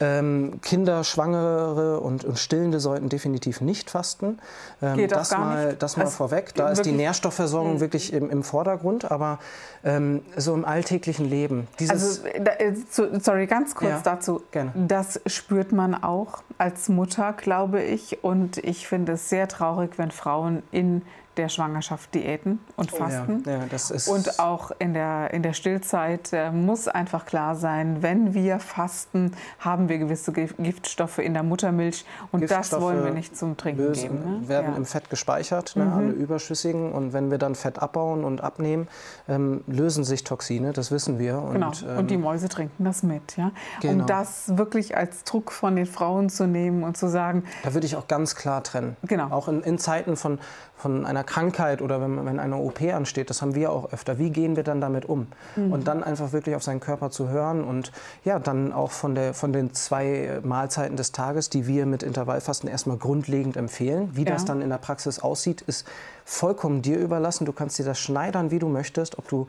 Ähm, 0.00 0.60
Kinder, 0.62 1.02
Schwangere 1.02 2.00
und, 2.00 2.24
und, 2.24 2.38
Stillende 2.38 2.78
sollten 2.78 3.08
definitiv 3.08 3.60
nicht 3.60 3.90
fasten. 3.90 4.38
Ähm, 4.80 4.96
Geht 4.96 5.12
das 5.12 5.30
gar 5.30 5.40
mal, 5.40 5.66
nicht. 5.68 5.82
Das 5.82 5.96
mal 5.96 6.06
vorweg. 6.06 6.54
Da 6.54 6.68
ist 6.68 6.84
die 6.84 6.92
Nährstoffversorgung 6.92 7.74
mhm. 7.74 7.80
wirklich 7.80 8.12
im, 8.12 8.30
im, 8.30 8.44
Vordergrund, 8.44 9.10
aber 9.10 9.40
ähm, 9.84 10.22
so 10.36 10.54
im 10.54 10.64
alltäglichen 10.64 11.28
Leben. 11.28 11.66
also, 11.88 12.22
da, 12.40 12.52
äh, 12.52 12.74
sorry, 13.20 13.46
ganz 13.46 13.74
kurz 13.74 13.90
ja, 13.90 14.00
dazu. 14.04 14.42
Gerne. 14.52 14.72
Das 14.74 15.20
spürt 15.26 15.72
man 15.72 15.94
auch 15.94 16.42
als 16.58 16.88
Mutter, 16.88 17.32
glaube 17.32 17.82
ich. 17.82 18.22
Und 18.22 18.58
ich 18.58 18.86
finde 18.86 19.12
es 19.12 19.28
sehr 19.28 19.48
traurig, 19.48 19.98
wenn 19.98 20.12
Frauen 20.12 20.62
in 20.70 21.02
der 21.38 21.48
Schwangerschaft 21.48 22.14
Diäten 22.14 22.60
und 22.76 22.90
Fasten. 22.90 23.42
Ja, 23.46 23.52
ja, 23.52 23.64
das 23.70 23.90
ist 23.90 24.08
und 24.08 24.40
auch 24.40 24.72
in 24.78 24.92
der, 24.92 25.32
in 25.32 25.42
der 25.42 25.52
Stillzeit 25.52 26.32
äh, 26.32 26.50
muss 26.50 26.88
einfach 26.88 27.24
klar 27.24 27.54
sein, 27.54 28.02
wenn 28.02 28.34
wir 28.34 28.58
fasten, 28.58 29.32
haben 29.58 29.88
wir 29.88 29.98
gewisse 29.98 30.32
Giftstoffe 30.32 31.18
in 31.18 31.34
der 31.34 31.42
Muttermilch 31.42 32.04
und 32.32 32.50
das 32.50 32.78
wollen 32.78 33.04
wir 33.04 33.12
nicht 33.12 33.36
zum 33.36 33.56
Trinken 33.56 33.82
lösen, 33.82 34.02
geben. 34.02 34.40
Ne? 34.40 34.48
werden 34.48 34.72
ja. 34.72 34.76
im 34.76 34.84
Fett 34.84 35.10
gespeichert, 35.10 35.76
ne, 35.76 35.84
mhm. 35.84 35.92
alle 35.92 36.10
überschüssigen 36.10 36.92
und 36.92 37.12
wenn 37.12 37.30
wir 37.30 37.38
dann 37.38 37.54
Fett 37.54 37.78
abbauen 37.80 38.24
und 38.24 38.40
abnehmen, 38.40 38.88
ähm, 39.28 39.62
lösen 39.66 40.04
sich 40.04 40.24
Toxine, 40.24 40.72
das 40.72 40.90
wissen 40.90 41.18
wir. 41.18 41.38
Und, 41.38 41.52
genau, 41.54 41.72
ähm, 41.86 41.98
und 41.98 42.10
die 42.10 42.16
Mäuse 42.16 42.48
trinken 42.48 42.84
das 42.84 43.02
mit. 43.02 43.36
Ja? 43.36 43.52
Genau. 43.80 44.02
Um 44.02 44.06
das 44.06 44.56
wirklich 44.56 44.96
als 44.96 45.24
Druck 45.24 45.52
von 45.52 45.76
den 45.76 45.86
Frauen 45.86 46.28
zu 46.28 46.46
nehmen 46.46 46.82
und 46.82 46.96
zu 46.96 47.08
sagen... 47.08 47.44
Da 47.62 47.74
würde 47.74 47.86
ich 47.86 47.96
auch 47.96 48.08
ganz 48.08 48.34
klar 48.34 48.62
trennen. 48.62 48.96
Genau. 49.04 49.30
Auch 49.30 49.48
in, 49.48 49.62
in 49.62 49.78
Zeiten 49.78 50.16
von, 50.16 50.38
von 50.78 51.04
einer 51.04 51.24
Krankheit 51.24 51.82
oder 51.82 52.00
wenn, 52.00 52.24
wenn 52.24 52.38
eine 52.38 52.56
OP 52.56 52.80
ansteht, 52.82 53.30
das 53.30 53.42
haben 53.42 53.54
wir 53.54 53.72
auch 53.72 53.92
öfter. 53.92 54.18
Wie 54.18 54.30
gehen 54.30 54.56
wir 54.56 54.62
dann 54.62 54.80
damit 54.80 55.08
um? 55.08 55.26
Mhm. 55.56 55.72
Und 55.72 55.88
dann 55.88 56.04
einfach 56.04 56.32
wirklich 56.32 56.54
auf 56.54 56.62
seinen 56.62 56.80
Körper 56.80 57.10
zu 57.10 57.28
hören 57.28 57.64
und 57.64 57.92
ja, 58.24 58.38
dann 58.38 58.72
auch 58.72 58.92
von, 58.92 59.14
der, 59.14 59.34
von 59.34 59.52
den 59.52 59.74
zwei 59.74 60.40
Mahlzeiten 60.42 60.96
des 60.96 61.12
Tages, 61.12 61.50
die 61.50 61.66
wir 61.66 61.84
mit 61.84 62.02
Intervallfasten 62.02 62.70
erstmal 62.70 62.96
grundlegend 62.96 63.56
empfehlen. 63.56 64.10
Wie 64.14 64.24
ja. 64.24 64.32
das 64.32 64.44
dann 64.44 64.62
in 64.62 64.70
der 64.70 64.78
Praxis 64.78 65.18
aussieht, 65.18 65.62
ist 65.62 65.86
vollkommen 66.24 66.80
dir 66.80 66.98
überlassen. 66.98 67.44
Du 67.44 67.52
kannst 67.52 67.78
dir 67.78 67.84
das 67.84 67.98
schneidern, 67.98 68.50
wie 68.50 68.60
du 68.60 68.68
möchtest, 68.68 69.18
ob 69.18 69.28
du 69.28 69.48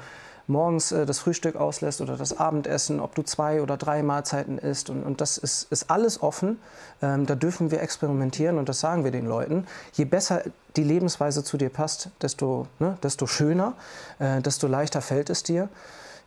morgens 0.49 0.91
äh, 0.91 1.05
das 1.05 1.19
Frühstück 1.19 1.55
auslässt 1.55 2.01
oder 2.01 2.17
das 2.17 2.38
Abendessen, 2.38 2.99
ob 2.99 3.15
du 3.15 3.21
zwei 3.21 3.62
oder 3.62 3.77
drei 3.77 4.03
Mahlzeiten 4.03 4.57
isst. 4.57 4.89
Und, 4.89 5.03
und 5.03 5.21
das 5.21 5.38
ist, 5.38 5.71
ist 5.71 5.89
alles 5.89 6.21
offen. 6.21 6.59
Ähm, 7.01 7.25
da 7.25 7.35
dürfen 7.35 7.71
wir 7.71 7.81
experimentieren 7.81 8.57
und 8.57 8.67
das 8.67 8.79
sagen 8.79 9.03
wir 9.03 9.12
den 9.12 9.25
Leuten. 9.25 9.65
Je 9.93 10.05
besser 10.05 10.41
die 10.75 10.83
Lebensweise 10.83 11.43
zu 11.43 11.57
dir 11.57 11.69
passt, 11.69 12.09
desto, 12.21 12.67
ne, 12.79 12.97
desto 13.03 13.27
schöner, 13.27 13.73
äh, 14.19 14.41
desto 14.41 14.67
leichter 14.67 15.01
fällt 15.01 15.29
es 15.29 15.43
dir. 15.43 15.69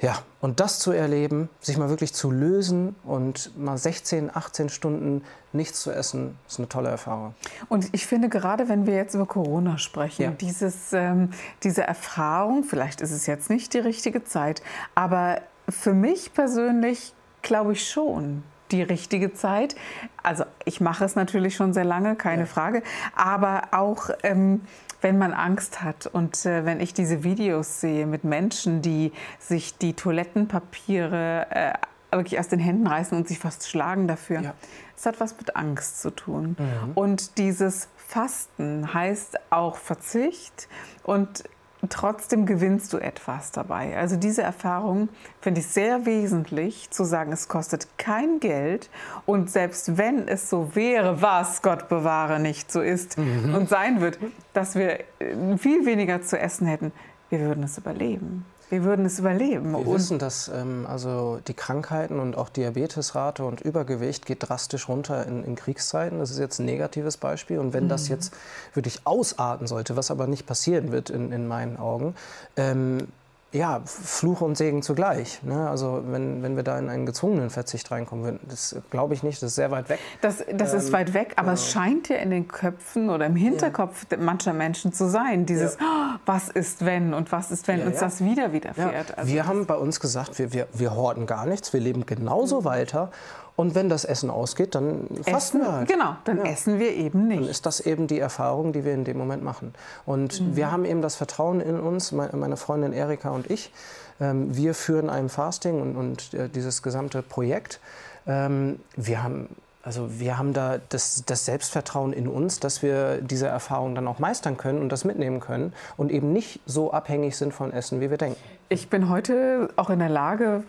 Ja, 0.02 0.18
und 0.40 0.58
das 0.58 0.80
zu 0.80 0.90
erleben, 0.90 1.48
sich 1.60 1.78
mal 1.78 1.88
wirklich 1.88 2.12
zu 2.12 2.32
lösen 2.32 2.96
und 3.04 3.56
mal 3.56 3.78
16, 3.78 4.34
18 4.34 4.68
Stunden 4.68 5.22
nichts 5.52 5.80
zu 5.80 5.92
essen, 5.92 6.36
ist 6.48 6.58
eine 6.58 6.68
tolle 6.68 6.88
Erfahrung. 6.88 7.36
Und 7.68 7.88
ich 7.92 8.06
finde, 8.08 8.28
gerade 8.28 8.68
wenn 8.68 8.84
wir 8.84 8.96
jetzt 8.96 9.14
über 9.14 9.26
Corona 9.26 9.78
sprechen, 9.78 10.22
ja. 10.22 10.30
dieses, 10.32 10.92
ähm, 10.92 11.30
diese 11.62 11.84
Erfahrung, 11.84 12.64
vielleicht 12.64 13.00
ist 13.00 13.12
es 13.12 13.26
jetzt 13.26 13.48
nicht 13.48 13.74
die 13.74 13.78
richtige 13.78 14.24
Zeit, 14.24 14.60
aber 14.96 15.40
für 15.68 15.94
mich 15.94 16.34
persönlich 16.34 17.14
glaube 17.42 17.74
ich 17.74 17.88
schon 17.88 18.42
die 18.72 18.82
richtige 18.82 19.32
Zeit. 19.32 19.76
Also 20.22 20.44
ich 20.64 20.80
mache 20.80 21.04
es 21.04 21.14
natürlich 21.14 21.54
schon 21.54 21.72
sehr 21.72 21.84
lange, 21.84 22.16
keine 22.16 22.42
ja. 22.42 22.46
Frage, 22.46 22.82
aber 23.14 23.68
auch 23.72 24.10
ähm, 24.22 24.62
wenn 25.00 25.18
man 25.18 25.32
Angst 25.34 25.82
hat 25.82 26.06
und 26.06 26.46
äh, 26.46 26.64
wenn 26.64 26.80
ich 26.80 26.94
diese 26.94 27.24
Videos 27.24 27.80
sehe 27.80 28.06
mit 28.06 28.24
Menschen, 28.24 28.82
die 28.82 29.12
sich 29.38 29.76
die 29.76 29.94
Toilettenpapiere 29.94 31.46
äh, 31.50 31.72
wirklich 32.16 32.38
aus 32.38 32.48
den 32.48 32.60
Händen 32.60 32.86
reißen 32.86 33.16
und 33.16 33.26
sich 33.26 33.38
fast 33.38 33.68
schlagen 33.68 34.06
dafür. 34.06 34.40
Ja. 34.40 34.54
Es 34.96 35.06
hat 35.06 35.18
was 35.18 35.36
mit 35.38 35.56
Angst 35.56 36.00
zu 36.00 36.10
tun. 36.10 36.56
Mhm. 36.58 36.92
Und 36.94 37.38
dieses 37.38 37.88
Fasten 37.96 38.92
heißt 38.92 39.38
auch 39.50 39.76
Verzicht 39.76 40.68
und 41.02 41.44
trotzdem 41.88 42.46
gewinnst 42.46 42.92
du 42.92 42.98
etwas 42.98 43.50
dabei. 43.50 43.96
Also 43.96 44.16
diese 44.16 44.42
Erfahrung 44.42 45.08
finde 45.40 45.60
ich 45.60 45.66
sehr 45.66 46.06
wesentlich, 46.06 46.90
zu 46.90 47.04
sagen, 47.04 47.32
es 47.32 47.48
kostet 47.48 47.86
kein 47.98 48.40
Geld 48.40 48.88
und 49.26 49.50
selbst 49.50 49.98
wenn 49.98 50.28
es 50.28 50.48
so 50.48 50.74
wäre, 50.74 51.22
was 51.22 51.62
Gott 51.62 51.88
bewahre 51.88 52.38
nicht 52.38 52.70
so 52.70 52.80
ist 52.80 53.18
mhm. 53.18 53.54
und 53.54 53.68
sein 53.68 54.00
wird, 54.00 54.18
dass 54.52 54.76
wir 54.76 55.00
äh, 55.18 55.56
viel 55.58 55.84
weniger 55.84 56.22
zu 56.22 56.38
essen 56.38 56.66
hätten, 56.66 56.92
wir 57.30 57.40
würden 57.40 57.64
es 57.64 57.78
überleben. 57.78 58.44
Wir 58.72 58.84
würden 58.84 59.04
es 59.04 59.18
überleben. 59.18 59.72
Wir 59.72 59.80
und 59.80 59.94
wissen, 59.94 60.18
dass 60.18 60.48
ähm, 60.48 60.86
also 60.88 61.40
die 61.46 61.52
Krankheiten 61.52 62.18
und 62.18 62.38
auch 62.38 62.48
Diabetesrate 62.48 63.44
und 63.44 63.60
Übergewicht 63.60 64.24
geht 64.24 64.48
drastisch 64.48 64.88
runter 64.88 65.26
in, 65.26 65.44
in 65.44 65.56
Kriegszeiten. 65.56 66.18
Das 66.18 66.30
ist 66.30 66.38
jetzt 66.38 66.58
ein 66.58 66.64
negatives 66.64 67.18
Beispiel. 67.18 67.58
Und 67.58 67.74
wenn 67.74 67.84
mhm. 67.84 67.88
das 67.90 68.08
jetzt 68.08 68.32
wirklich 68.72 69.00
ausarten 69.04 69.66
sollte, 69.66 69.94
was 69.98 70.10
aber 70.10 70.26
nicht 70.26 70.46
passieren 70.46 70.90
wird 70.90 71.10
in, 71.10 71.32
in 71.32 71.46
meinen 71.46 71.76
Augen, 71.76 72.14
ähm, 72.56 73.08
ja, 73.52 73.82
Fluch 73.84 74.40
und 74.40 74.56
Segen 74.56 74.82
zugleich. 74.82 75.42
Ne? 75.42 75.68
Also 75.68 76.02
wenn, 76.06 76.42
wenn 76.42 76.56
wir 76.56 76.62
da 76.62 76.78
in 76.78 76.88
einen 76.88 77.04
gezwungenen 77.04 77.50
Verzicht 77.50 77.90
reinkommen 77.90 78.24
würden, 78.24 78.40
das 78.48 78.76
glaube 78.90 79.12
ich 79.12 79.22
nicht, 79.22 79.42
das 79.42 79.50
ist 79.50 79.54
sehr 79.56 79.70
weit 79.70 79.90
weg. 79.90 79.98
Das, 80.22 80.42
das 80.52 80.72
ähm, 80.72 80.78
ist 80.78 80.92
weit 80.92 81.12
weg, 81.12 81.34
aber 81.36 81.50
genau. 81.50 81.54
es 81.54 81.70
scheint 81.70 82.08
ja 82.08 82.16
in 82.16 82.30
den 82.30 82.48
Köpfen 82.48 83.10
oder 83.10 83.26
im 83.26 83.36
Hinterkopf 83.36 84.06
ja. 84.10 84.16
mancher 84.16 84.54
Menschen 84.54 84.94
zu 84.94 85.08
sein, 85.08 85.44
dieses, 85.44 85.76
ja. 85.78 85.80
oh, 85.82 86.18
was 86.24 86.48
ist 86.48 86.84
wenn 86.84 87.12
und 87.12 87.30
was 87.30 87.50
ist, 87.50 87.68
wenn 87.68 87.80
ja, 87.80 87.86
uns 87.86 87.98
das 87.98 88.24
wieder 88.24 88.52
widerfährt. 88.52 89.18
Also 89.18 89.30
wir 89.30 89.46
haben 89.46 89.66
bei 89.66 89.76
uns 89.76 90.00
gesagt, 90.00 90.38
wir, 90.38 90.52
wir, 90.52 90.66
wir 90.72 90.96
horten 90.96 91.26
gar 91.26 91.44
nichts, 91.44 91.72
wir 91.74 91.80
leben 91.80 92.06
genauso 92.06 92.60
mhm. 92.60 92.64
weiter 92.64 93.10
und 93.54 93.74
wenn 93.74 93.88
das 93.88 94.04
Essen 94.04 94.30
ausgeht, 94.30 94.74
dann 94.74 95.08
fasten 95.22 95.60
wir 95.60 95.72
halt. 95.72 95.88
Genau, 95.88 96.16
dann 96.24 96.38
ja. 96.38 96.44
essen 96.44 96.78
wir 96.78 96.94
eben 96.94 97.28
nicht. 97.28 97.42
Dann 97.42 97.48
ist 97.48 97.66
das 97.66 97.80
eben 97.80 98.06
die 98.06 98.18
Erfahrung, 98.18 98.72
die 98.72 98.84
wir 98.84 98.94
in 98.94 99.04
dem 99.04 99.18
Moment 99.18 99.42
machen. 99.42 99.74
Und 100.06 100.40
mhm. 100.40 100.56
wir 100.56 100.72
haben 100.72 100.84
eben 100.84 101.02
das 101.02 101.16
Vertrauen 101.16 101.60
in 101.60 101.78
uns, 101.78 102.12
meine 102.12 102.56
Freundin 102.56 102.92
Erika 102.92 103.30
und 103.30 103.50
ich. 103.50 103.72
Ähm, 104.20 104.56
wir 104.56 104.74
führen 104.74 105.10
ein 105.10 105.28
Fasting 105.28 105.80
und, 105.82 105.96
und 105.96 106.34
äh, 106.34 106.48
dieses 106.48 106.82
gesamte 106.82 107.22
Projekt. 107.22 107.80
Ähm, 108.26 108.80
wir 108.96 109.22
haben 109.22 109.48
also 109.84 110.20
wir 110.20 110.38
haben 110.38 110.52
da 110.52 110.78
das, 110.90 111.24
das, 111.26 111.44
Selbstvertrauen 111.44 112.12
in 112.12 112.28
uns, 112.28 112.60
dass 112.60 112.82
wir 112.82 113.20
diese 113.20 113.48
Erfahrung 113.48 113.96
dann 113.96 114.06
auch 114.06 114.20
meistern 114.20 114.56
können 114.56 114.80
und 114.80 114.90
das 114.90 115.04
mitnehmen 115.04 115.40
können 115.40 115.72
und 115.96 116.12
eben 116.12 116.32
nicht 116.32 116.60
so 116.66 116.92
abhängig 116.92 117.36
sind 117.36 117.52
von 117.52 117.72
Essen, 117.72 118.00
wie 118.00 118.08
wir 118.08 118.16
denken. 118.16 118.38
Ich 118.68 118.88
bin 118.90 119.08
heute 119.08 119.70
auch 119.74 119.90
in 119.90 119.98
der 119.98 120.08
Lage, 120.08 120.62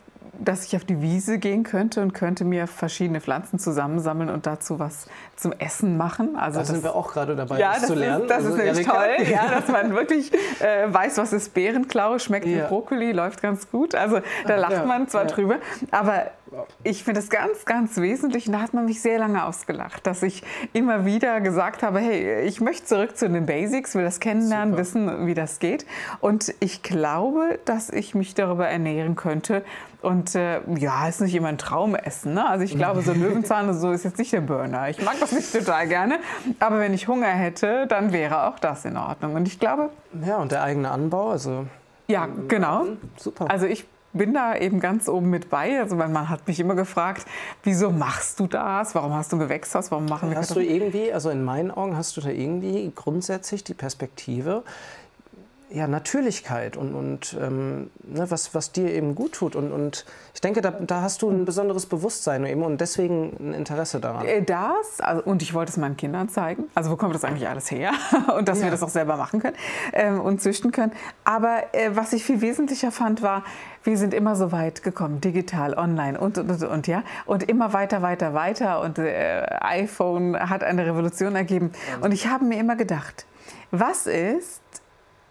dass 0.44 0.66
ich 0.66 0.76
auf 0.76 0.86
die 0.86 1.02
Wiese 1.02 1.40
gehen 1.40 1.64
könnte 1.64 2.02
und 2.02 2.14
könnte 2.14 2.44
mir 2.46 2.68
verschiedene 2.68 3.22
Pflanzen 3.22 3.60
zusammensammeln 3.60 4.30
und 4.30 4.46
dazu 4.46 4.80
was 4.80 5.08
zum 5.36 5.54
Essen 5.54 5.98
machen. 5.98 6.36
Also 6.36 6.60
da 6.60 6.66
sind 6.66 6.84
wir 6.84 6.96
auch 6.96 7.12
gerade 7.12 7.36
dabei, 7.36 7.60
ja, 7.60 7.74
das 7.74 7.88
zu 7.88 7.94
lernen. 7.94 8.24
Ist, 8.24 8.30
das 8.30 8.46
also 8.46 8.58
ist 8.58 8.64
nämlich 8.64 8.88
toll, 8.88 9.28
ja, 9.32 9.50
dass 9.60 9.68
man 9.68 9.94
wirklich 9.94 10.32
äh, 10.62 10.92
weiß, 10.92 11.18
was 11.18 11.34
ist 11.34 11.54
Bärenklau, 11.54 12.20
schmeckt 12.20 12.46
ja. 12.46 12.58
wie 12.58 12.68
Brokkoli, 12.68 13.12
läuft 13.12 13.42
ganz 13.42 13.70
gut. 13.70 13.96
Also 13.96 14.20
da 14.48 14.56
lacht 14.56 14.72
ja, 14.74 14.86
man 14.86 15.08
zwar 15.08 15.26
drüber, 15.26 15.58
aber 15.92 16.32
ich 16.84 17.04
finde 17.04 17.20
es 17.20 17.30
ganz, 17.30 17.66
ganz 17.66 17.98
wesentlich, 17.98 18.48
und 18.48 18.54
da 18.54 18.62
hat 18.62 18.74
man 18.74 18.86
mich 18.86 19.02
sehr 19.02 19.20
lange 19.20 19.46
ausgelacht, 19.46 20.06
dass 20.06 20.24
ich 20.24 20.44
immer 20.74 21.06
wieder 21.06 21.42
gesagt 21.42 21.84
habe, 21.84 22.00
hey, 22.00 22.42
ich 22.42 22.62
möchte 22.62 22.86
zurück 22.86 23.18
zu 23.18 23.30
den 23.30 23.46
Basics, 23.46 23.96
will 23.96 24.04
das 24.04 24.20
kennenlernen, 24.20 24.72
Super. 24.74 24.82
wissen, 24.82 25.28
wie 25.28 25.34
das 25.34 25.60
geht. 25.60 25.86
Und 26.20 26.54
ich 26.60 26.84
glaube, 26.84 27.60
dass 27.66 27.89
ich 27.89 28.16
mich 28.16 28.36
darüber 28.36 28.68
ernähren 28.68 29.16
könnte. 29.16 29.63
Und 30.02 30.36
äh, 30.36 30.60
ja, 30.78 31.08
ist 31.08 31.22
nicht 31.22 31.34
immer 31.34 31.48
ein 31.48 31.58
Traumessen. 31.58 32.34
Ne? 32.34 32.46
Also 32.46 32.66
ich 32.66 32.76
glaube, 32.76 33.02
so 33.02 33.13
Löwenzahn 33.13 33.70
und 33.70 33.80
so 33.80 33.92
ist 33.92 34.04
jetzt 34.04 34.18
nicht 34.18 34.34
der 34.34 34.42
Burner. 34.42 34.89
Ich 34.89 35.02
mag 35.02 35.18
das 35.20 35.32
nicht 35.32 35.54
total 35.54 35.88
gerne. 35.88 36.20
Aber 36.60 36.80
wenn 36.80 36.94
ich 36.94 37.08
Hunger 37.08 37.28
hätte, 37.28 37.88
dann 37.88 38.12
wäre 38.12 38.48
auch 38.48 38.60
das 38.60 38.84
in 38.84 38.98
Ordnung. 38.98 39.36
Und 39.36 39.48
ich 39.48 39.60
glaube... 39.60 39.89
Ja, 40.26 40.38
und 40.38 40.52
der 40.52 40.63
eigene 40.63 40.92
Anbau, 40.92 41.32
also... 41.32 41.66
Ja, 42.08 42.28
genau. 42.50 42.86
Super. 43.16 43.50
Also 43.50 43.66
ich 43.66 43.86
bin 44.13 44.34
da 44.34 44.56
eben 44.56 44.80
ganz 44.80 45.10
oben 45.10 45.30
mit 45.30 45.49
bei. 45.49 45.80
Also 45.80 45.95
mein 45.95 46.12
Mann 46.12 46.30
hat 46.30 46.47
mich 46.47 46.60
immer 46.60 46.76
gefragt, 46.76 47.26
wieso 47.63 47.91
machst 47.91 48.39
du 48.39 48.47
das? 48.47 48.95
Warum 48.95 49.13
hast 49.13 49.32
du 49.34 49.38
Gewächshaus? 49.38 49.91
Warum 49.91 50.06
machen 50.06 50.30
wir 50.30 50.38
Hast 50.38 50.56
du 50.56 50.60
irgendwie, 50.60 51.12
also 51.12 51.30
in 51.30 51.43
meinen 51.43 51.71
Augen 51.71 51.97
hast 51.97 52.15
du 52.17 52.21
da 52.21 52.30
irgendwie 52.30 52.91
grundsätzlich 52.95 53.63
die 53.63 53.73
Perspektive, 53.73 54.63
ja, 55.74 55.88
Natürlichkeit 55.88 56.78
und, 56.78 56.94
und 56.94 57.36
ähm, 57.42 57.90
ne, 58.04 58.30
was, 58.30 58.54
was 58.54 58.72
dir 58.72 58.94
eben 58.94 59.16
gut 59.16 59.34
tut. 59.34 59.56
Und, 59.56 59.72
und 59.72 60.06
ich 60.36 60.42
denke, 60.42 60.62
da, 60.62 60.70
da 60.70 61.02
hast 61.02 61.24
du 61.24 61.30
ein 61.32 61.46
besonderes 61.46 61.88
Bewusstsein 61.88 62.46
eben 62.46 62.62
und 62.62 62.80
deswegen 62.80 63.36
ein 63.40 63.54
Interesse 63.54 64.00
daran. 64.00 64.26
Äh, 64.26 64.44
das, 64.44 65.00
also, 65.00 65.24
und 65.24 65.42
ich 65.42 65.56
wollte 65.56 65.72
es 65.72 65.78
meinen 65.78 65.98
Kindern 65.98 66.30
zeigen. 66.30 66.66
Also 66.76 66.92
wo 66.92 66.96
kommt 66.96 67.16
das 67.16 67.24
eigentlich 67.24 67.48
alles 67.48 67.72
her? 67.72 67.92
und 68.38 68.48
dass 68.48 68.60
ja. 68.60 68.66
wir 68.66 68.72
das 68.72 68.84
auch 68.84 68.90
selber 68.90 69.18
machen 69.18 69.42
können 69.42 69.56
ähm, 69.94 70.22
und 70.22 70.42
züchten 70.42 70.72
können. 70.72 70.92
Aber 71.24 71.64
äh, 71.74 71.96
was 71.96 72.14
ich 72.14 72.24
viel 72.24 72.42
wesentlicher 72.42 72.92
fand, 72.92 73.24
war, 73.24 73.44
wir 73.84 73.98
sind 73.98 74.14
immer 74.14 74.36
so 74.36 74.52
weit 74.52 74.84
gekommen, 74.84 75.22
digital, 75.22 75.74
online 75.74 76.20
und, 76.20 76.38
und, 76.38 76.52
und, 76.52 76.64
und 76.64 76.88
ja. 76.88 77.04
Und 77.26 77.50
immer 77.50 77.74
weiter, 77.74 78.04
weiter, 78.04 78.36
weiter. 78.36 78.82
Und 78.82 79.00
äh, 79.00 79.44
iPhone 79.60 80.38
hat 80.38 80.64
eine 80.64 80.86
Revolution 80.86 81.36
ergeben. 81.36 81.72
Und 82.02 82.12
ich 82.12 82.28
habe 82.28 82.46
mir 82.46 82.60
immer 82.60 82.76
gedacht, 82.76 83.26
was 83.72 84.06
ist, 84.06 84.62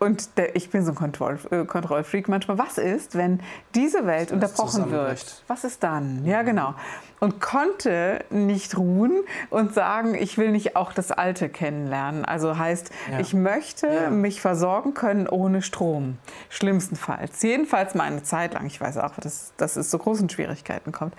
und 0.03 0.37
der, 0.37 0.57
ich 0.57 0.71
bin 0.71 0.85
so 0.85 0.91
ein 0.91 0.95
Kontroll, 0.97 1.39
äh, 1.53 1.65
Kontrollfreak 1.65 2.29
manchmal. 2.29 2.59
Was 2.59 2.77
ist, 2.77 3.15
wenn 3.15 3.39
diese 3.77 4.05
Welt 4.05 4.33
unterbrochen 4.33 4.91
wird? 4.91 5.45
Was 5.47 5.63
ist 5.63 5.85
dann? 5.85 6.25
Ja, 6.25 6.43
genau. 6.43 6.75
Und 7.21 7.41
konnte 7.41 8.25
nicht 8.29 8.77
ruhen 8.77 9.21
und 9.49 9.75
sagen, 9.75 10.17
ich 10.17 10.39
will 10.39 10.51
nicht 10.51 10.75
auch 10.75 10.93
das 10.93 11.13
Alte 11.13 11.49
kennenlernen. 11.49 12.25
Also 12.25 12.59
heißt, 12.59 12.91
ja. 13.13 13.21
ich 13.21 13.33
möchte 13.33 13.87
ja. 13.87 14.11
mich 14.11 14.41
versorgen 14.41 14.93
können 14.93 15.29
ohne 15.29 15.63
Strom. 15.63 16.19
Schlimmstenfalls. 16.49 17.41
Jedenfalls 17.41 17.95
mal 17.95 18.03
eine 18.03 18.25
Zeit 18.25 18.55
lang. 18.55 18.67
Ich 18.67 18.81
weiß 18.81 18.99
auch, 18.99 19.15
dass, 19.21 19.53
dass 19.57 19.77
es 19.77 19.89
zu 19.89 19.99
großen 19.99 20.29
Schwierigkeiten 20.29 20.91
kommt. 20.91 21.15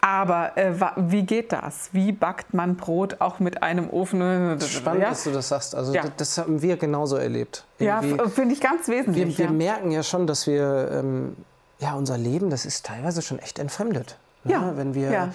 Aber 0.00 0.56
äh, 0.56 0.72
wie 0.96 1.24
geht 1.24 1.52
das? 1.52 1.90
Wie 1.92 2.12
backt 2.12 2.54
man 2.54 2.76
Brot 2.76 3.20
auch 3.20 3.40
mit 3.40 3.62
einem 3.62 3.90
Ofen? 3.90 4.60
Spannend, 4.60 5.02
ja? 5.02 5.10
dass 5.10 5.24
du 5.24 5.30
das 5.30 5.48
sagst. 5.48 5.74
Also 5.74 5.92
ja. 5.92 6.04
das 6.16 6.38
haben 6.38 6.62
wir 6.62 6.76
genauso 6.76 7.16
erlebt. 7.16 7.64
Irgendwie 7.78 8.16
ja, 8.16 8.28
finde 8.28 8.54
ich 8.54 8.60
ganz 8.60 8.88
wesentlich. 8.88 9.38
Wir, 9.38 9.48
wir 9.48 9.52
merken 9.52 9.90
ja 9.90 10.02
schon, 10.02 10.26
dass 10.26 10.46
wir 10.46 10.90
ähm, 10.92 11.36
ja 11.80 11.94
unser 11.94 12.16
Leben, 12.16 12.50
das 12.50 12.64
ist 12.64 12.86
teilweise 12.86 13.22
schon 13.22 13.38
echt 13.38 13.58
entfremdet. 13.58 14.16
Ne? 14.44 14.52
Ja. 14.52 14.76
Wenn 14.76 14.94
wir 14.94 15.32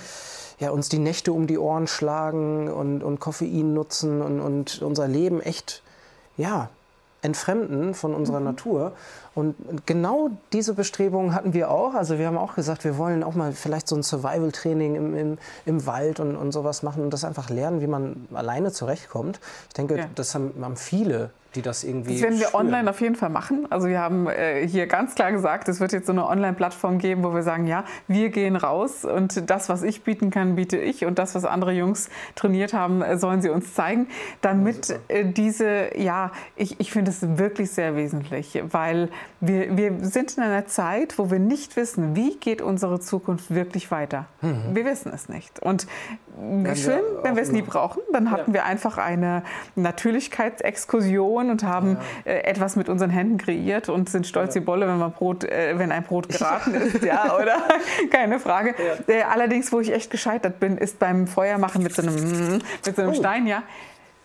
ja. 0.59 0.69
uns 0.69 0.87
die 0.87 0.99
Nächte 0.99 1.33
um 1.33 1.45
die 1.45 1.57
Ohren 1.57 1.87
schlagen 1.87 2.71
und, 2.71 3.03
und 3.03 3.19
Koffein 3.19 3.73
nutzen 3.73 4.21
und, 4.21 4.39
und 4.39 4.81
unser 4.81 5.07
Leben 5.07 5.41
echt 5.41 5.83
ja 6.37 6.69
entfremden 7.21 7.93
von 7.93 8.13
unserer 8.13 8.39
mhm. 8.39 8.45
Natur. 8.45 8.93
Und 9.35 9.55
genau 9.85 10.29
diese 10.51 10.73
Bestrebungen 10.73 11.33
hatten 11.33 11.53
wir 11.53 11.71
auch. 11.71 11.95
Also 11.95 12.19
wir 12.19 12.27
haben 12.27 12.37
auch 12.37 12.55
gesagt, 12.55 12.83
wir 12.83 12.97
wollen 12.97 13.23
auch 13.23 13.35
mal 13.35 13.51
vielleicht 13.53 13.87
so 13.87 13.95
ein 13.95 14.03
Survival-Training 14.03 14.95
im, 14.95 15.15
im, 15.15 15.37
im 15.65 15.85
Wald 15.85 16.19
und, 16.19 16.35
und 16.35 16.51
sowas 16.51 16.83
machen 16.83 17.03
und 17.03 17.11
das 17.11 17.23
einfach 17.23 17.49
lernen, 17.49 17.81
wie 17.81 17.87
man 17.87 18.27
alleine 18.33 18.71
zurechtkommt. 18.71 19.39
Ich 19.69 19.73
denke, 19.73 19.97
ja. 19.97 20.05
das 20.15 20.35
haben, 20.35 20.53
haben 20.61 20.77
viele 20.77 21.31
die 21.55 21.61
das 21.61 21.83
irgendwie. 21.83 22.13
Das 22.13 22.21
werden 22.21 22.39
wir 22.39 22.47
spüren. 22.47 22.67
online 22.67 22.89
auf 22.89 23.01
jeden 23.01 23.15
Fall 23.15 23.29
machen. 23.29 23.67
Also 23.69 23.87
wir 23.87 23.99
haben 23.99 24.27
äh, 24.27 24.67
hier 24.67 24.87
ganz 24.87 25.15
klar 25.15 25.31
gesagt, 25.31 25.67
es 25.69 25.79
wird 25.79 25.91
jetzt 25.91 26.07
so 26.07 26.11
eine 26.11 26.27
Online-Plattform 26.27 26.97
geben, 26.97 27.23
wo 27.23 27.33
wir 27.33 27.43
sagen, 27.43 27.67
ja, 27.67 27.83
wir 28.07 28.29
gehen 28.29 28.55
raus 28.55 29.05
und 29.05 29.49
das, 29.49 29.69
was 29.69 29.83
ich 29.83 30.03
bieten 30.03 30.29
kann, 30.29 30.55
biete 30.55 30.77
ich 30.77 31.05
und 31.05 31.19
das, 31.19 31.35
was 31.35 31.45
andere 31.45 31.71
Jungs 31.71 32.09
trainiert 32.35 32.73
haben, 32.73 33.01
äh, 33.01 33.17
sollen 33.17 33.41
sie 33.41 33.49
uns 33.49 33.73
zeigen, 33.73 34.07
damit 34.41 34.89
ja, 34.89 34.95
äh, 35.09 35.25
diese, 35.25 35.97
ja, 35.97 36.31
ich, 36.55 36.79
ich 36.79 36.91
finde 36.91 37.11
es 37.11 37.37
wirklich 37.37 37.71
sehr 37.71 37.95
wesentlich, 37.95 38.61
weil 38.71 39.09
wir, 39.39 39.75
wir 39.75 39.93
sind 40.01 40.37
in 40.37 40.43
einer 40.43 40.67
Zeit, 40.67 41.17
wo 41.19 41.29
wir 41.29 41.39
nicht 41.39 41.75
wissen, 41.75 42.15
wie 42.15 42.37
geht 42.37 42.61
unsere 42.61 42.99
Zukunft 42.99 43.53
wirklich 43.53 43.91
weiter. 43.91 44.25
Mhm. 44.41 44.73
Wir 44.73 44.85
wissen 44.85 45.11
es 45.13 45.27
nicht. 45.27 45.59
Und 45.59 45.85
schön, 46.75 47.01
wenn 47.23 47.35
wir 47.35 47.43
es 47.43 47.51
nie 47.51 47.61
brauchen, 47.61 48.01
dann 48.11 48.31
hatten 48.31 48.51
ja. 48.51 48.53
wir 48.53 48.65
einfach 48.65 48.97
eine 48.97 49.43
Natürlichkeitsexkursion 49.75 51.49
und 51.49 51.63
haben 51.63 51.97
ja. 52.25 52.31
äh, 52.31 52.43
etwas 52.45 52.75
mit 52.75 52.89
unseren 52.89 53.09
Händen 53.09 53.37
kreiert 53.37 53.89
und 53.89 54.09
sind 54.09 54.27
stolz 54.27 54.55
ja. 54.55 54.61
wie 54.61 54.65
Bolle, 54.65 54.87
wenn, 54.87 54.97
man 54.97 55.11
Brot, 55.11 55.43
äh, 55.43 55.77
wenn 55.77 55.91
ein 55.91 56.03
Brot 56.03 56.29
geraten 56.29 56.73
ist. 56.75 57.03
Ja, 57.03 57.35
oder? 57.35 57.57
Keine 58.11 58.39
Frage. 58.39 58.75
Äh, 59.07 59.23
allerdings, 59.23 59.71
wo 59.71 59.79
ich 59.79 59.91
echt 59.91 60.09
gescheitert 60.09 60.59
bin, 60.59 60.77
ist 60.77 60.99
beim 60.99 61.27
Feuermachen 61.27 61.83
mit 61.83 61.93
so 61.93 62.01
einem, 62.01 62.61
mit 62.85 62.95
so 62.95 63.01
einem 63.01 63.11
oh. 63.11 63.15
Stein, 63.15 63.45
ja 63.47 63.63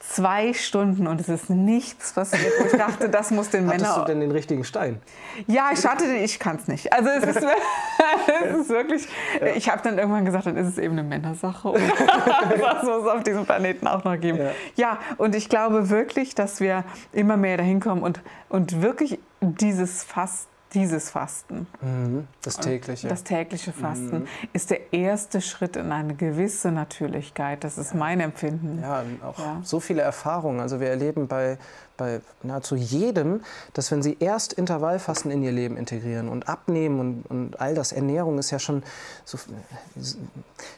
zwei 0.09 0.55
Stunden 0.55 1.07
und 1.07 1.21
es 1.21 1.29
ist 1.29 1.51
nichts 1.51 2.13
passiert. 2.13 2.53
Ich 2.67 2.73
dachte, 2.73 3.09
das 3.09 3.31
muss 3.31 3.51
den 3.51 3.67
Männern. 3.67 3.83
Hattest 3.83 3.99
du 3.99 4.05
denn 4.05 4.21
den 4.21 4.31
richtigen 4.31 4.65
Stein? 4.65 5.01
Ja, 5.47 5.71
ich 5.73 5.85
hatte 5.87 6.07
den, 6.07 6.25
ich 6.25 6.39
kann 6.39 6.57
es 6.57 6.67
nicht. 6.67 6.93
Also 6.93 7.11
es 7.11 7.37
ist, 7.37 7.47
es 8.45 8.57
ist 8.57 8.69
wirklich, 8.71 9.07
ja. 9.41 9.49
ich 9.49 9.69
habe 9.71 9.83
dann 9.83 9.99
irgendwann 9.99 10.25
gesagt, 10.25 10.47
dann 10.47 10.57
ist 10.57 10.67
es 10.67 10.79
eben 10.79 10.93
eine 10.93 11.03
Männersache. 11.03 11.75
das 12.59 12.83
muss 12.83 13.03
es 13.03 13.07
auf 13.07 13.23
diesem 13.23 13.45
Planeten 13.45 13.87
auch 13.87 14.05
noch 14.05 14.19
geben. 14.19 14.39
Ja. 14.39 14.51
ja, 14.77 14.99
und 15.19 15.35
ich 15.35 15.49
glaube 15.49 15.91
wirklich, 15.91 16.35
dass 16.35 16.61
wir 16.61 16.85
immer 17.13 17.37
mehr 17.37 17.59
dahin 17.59 17.81
kommen 17.81 18.03
und, 18.03 18.23
und 18.49 18.81
wirklich 18.81 19.19
dieses 19.41 20.05
Fass 20.05 20.47
dieses 20.75 21.11
Fasten. 21.11 21.67
Mhm, 21.81 22.29
das 22.43 22.57
tägliche. 22.57 23.09
Das 23.09 23.25
tägliche 23.25 23.73
Fasten 23.73 24.21
mhm. 24.21 24.27
ist 24.53 24.71
der 24.71 24.93
erste 24.93 25.41
Schritt 25.41 25.77
in 25.77 25.93
eine 25.93 26.15
gewisse 26.15 26.71
Natürlichkeit. 26.71 27.65
Das 27.65 27.79
ist 27.79 27.93
ja. 27.93 27.99
mein 27.99 28.21
Empfinden. 28.21 28.81
Ja, 28.83 29.03
auch 29.25 29.39
ja. 29.39 29.61
so 29.63 29.81
viele 29.81 30.03
Erfahrungen. 30.03 30.61
Also 30.61 30.81
wir 30.81 30.89
erleben 30.89 31.27
bei, 31.27 31.59
bei 31.99 32.21
nahezu 32.43 32.77
jedem, 32.77 33.43
dass 33.75 33.91
wenn 33.91 34.03
sie 34.03 34.17
erst 34.19 34.55
Intervallfasten 34.55 35.31
in 35.31 35.43
ihr 35.43 35.53
Leben 35.53 35.77
integrieren 35.77 36.31
und 36.31 36.49
abnehmen 36.49 37.01
und, 37.01 37.25
und 37.29 37.61
all 37.61 37.75
das, 37.75 37.93
Ernährung 37.93 38.39
ist 38.39 38.51
ja 38.51 38.59
schon 38.59 38.83
so, 39.27 39.39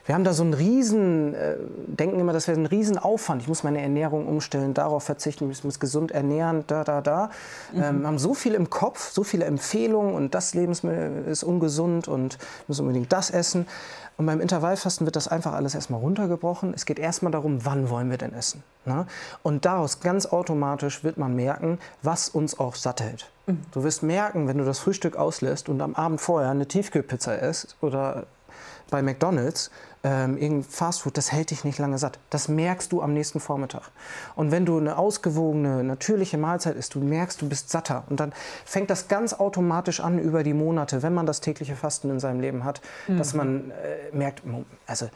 wir 0.06 0.14
haben 0.14 0.24
da 0.24 0.32
so 0.32 0.42
einen 0.42 0.54
riesen, 0.54 1.34
äh, 1.34 1.56
denken 1.86 2.18
immer, 2.18 2.32
das 2.32 2.48
wäre 2.48 2.58
ein 2.58 2.66
riesen 2.66 2.98
Aufwand. 2.98 3.42
Ich 3.42 3.48
muss 3.48 3.62
meine 3.62 3.80
Ernährung 3.80 4.26
umstellen, 4.26 4.74
darauf 4.74 5.04
verzichten, 5.04 5.48
ich 5.50 5.62
muss 5.62 5.78
gesund 5.78 6.10
ernähren, 6.10 6.64
da, 6.66 6.82
da, 6.82 7.00
da. 7.00 7.30
Mhm. 7.72 7.82
Ähm, 7.82 8.06
haben 8.06 8.18
so 8.18 8.34
viel 8.34 8.54
im 8.54 8.70
Kopf, 8.70 9.12
so 9.12 9.22
viele 9.22 9.44
Empfehlungen 9.44 10.14
und 10.14 10.34
das 10.34 10.54
Lebensmittel 10.54 11.26
ist 11.26 11.44
ungesund 11.44 12.08
und 12.08 12.38
muss 12.66 12.80
unbedingt 12.80 13.12
das 13.12 13.30
essen. 13.30 13.66
Und 14.16 14.26
beim 14.26 14.40
Intervallfasten 14.40 15.06
wird 15.06 15.16
das 15.16 15.28
einfach 15.28 15.54
alles 15.54 15.74
erstmal 15.74 16.00
runtergebrochen. 16.00 16.74
Es 16.74 16.86
geht 16.86 16.98
erstmal 16.98 17.32
darum, 17.32 17.64
wann 17.64 17.88
wollen 17.88 18.10
wir 18.10 18.18
denn 18.18 18.34
essen. 18.34 18.62
Ne? 18.84 19.06
Und 19.42 19.64
daraus 19.64 20.00
ganz 20.00 20.26
automatisch 20.26 21.04
wird 21.04 21.16
man 21.16 21.34
merken, 21.34 21.78
was 22.02 22.28
uns 22.28 22.58
auch 22.58 22.74
satt 22.74 23.00
hält. 23.00 23.30
Mhm. 23.46 23.60
Du 23.72 23.82
wirst 23.82 24.02
merken, 24.02 24.48
wenn 24.48 24.58
du 24.58 24.64
das 24.64 24.78
Frühstück 24.78 25.16
auslässt 25.16 25.68
und 25.68 25.80
am 25.80 25.94
Abend 25.94 26.20
vorher 26.20 26.50
eine 26.50 26.66
Tiefkühlpizza 26.66 27.34
isst 27.34 27.76
oder 27.80 28.24
bei 28.90 29.02
McDonald's, 29.02 29.70
ähm, 30.02 30.36
irgendein 30.36 30.64
Fastfood, 30.64 31.16
das 31.16 31.30
hält 31.30 31.50
dich 31.50 31.64
nicht 31.64 31.78
lange 31.78 31.98
satt. 31.98 32.18
Das 32.30 32.48
merkst 32.48 32.90
du 32.92 33.02
am 33.02 33.12
nächsten 33.12 33.38
Vormittag. 33.38 33.90
Und 34.34 34.50
wenn 34.50 34.64
du 34.64 34.78
eine 34.78 34.96
ausgewogene, 34.96 35.84
natürliche 35.84 36.38
Mahlzeit 36.38 36.76
isst, 36.76 36.94
du 36.94 37.00
merkst, 37.00 37.40
du 37.42 37.48
bist 37.48 37.70
satter. 37.70 38.04
Und 38.08 38.20
dann 38.20 38.32
fängt 38.64 38.90
das 38.90 39.08
ganz 39.08 39.34
automatisch 39.34 40.00
an 40.00 40.18
über 40.18 40.42
die 40.42 40.54
Monate, 40.54 41.02
wenn 41.02 41.14
man 41.14 41.26
das 41.26 41.40
tägliche 41.40 41.76
Fasten 41.76 42.10
in 42.10 42.20
seinem 42.20 42.40
Leben 42.40 42.64
hat, 42.64 42.80
mhm. 43.08 43.18
dass 43.18 43.34
man 43.34 43.70
äh, 43.70 44.16
merkt, 44.16 44.42
also 44.86 45.08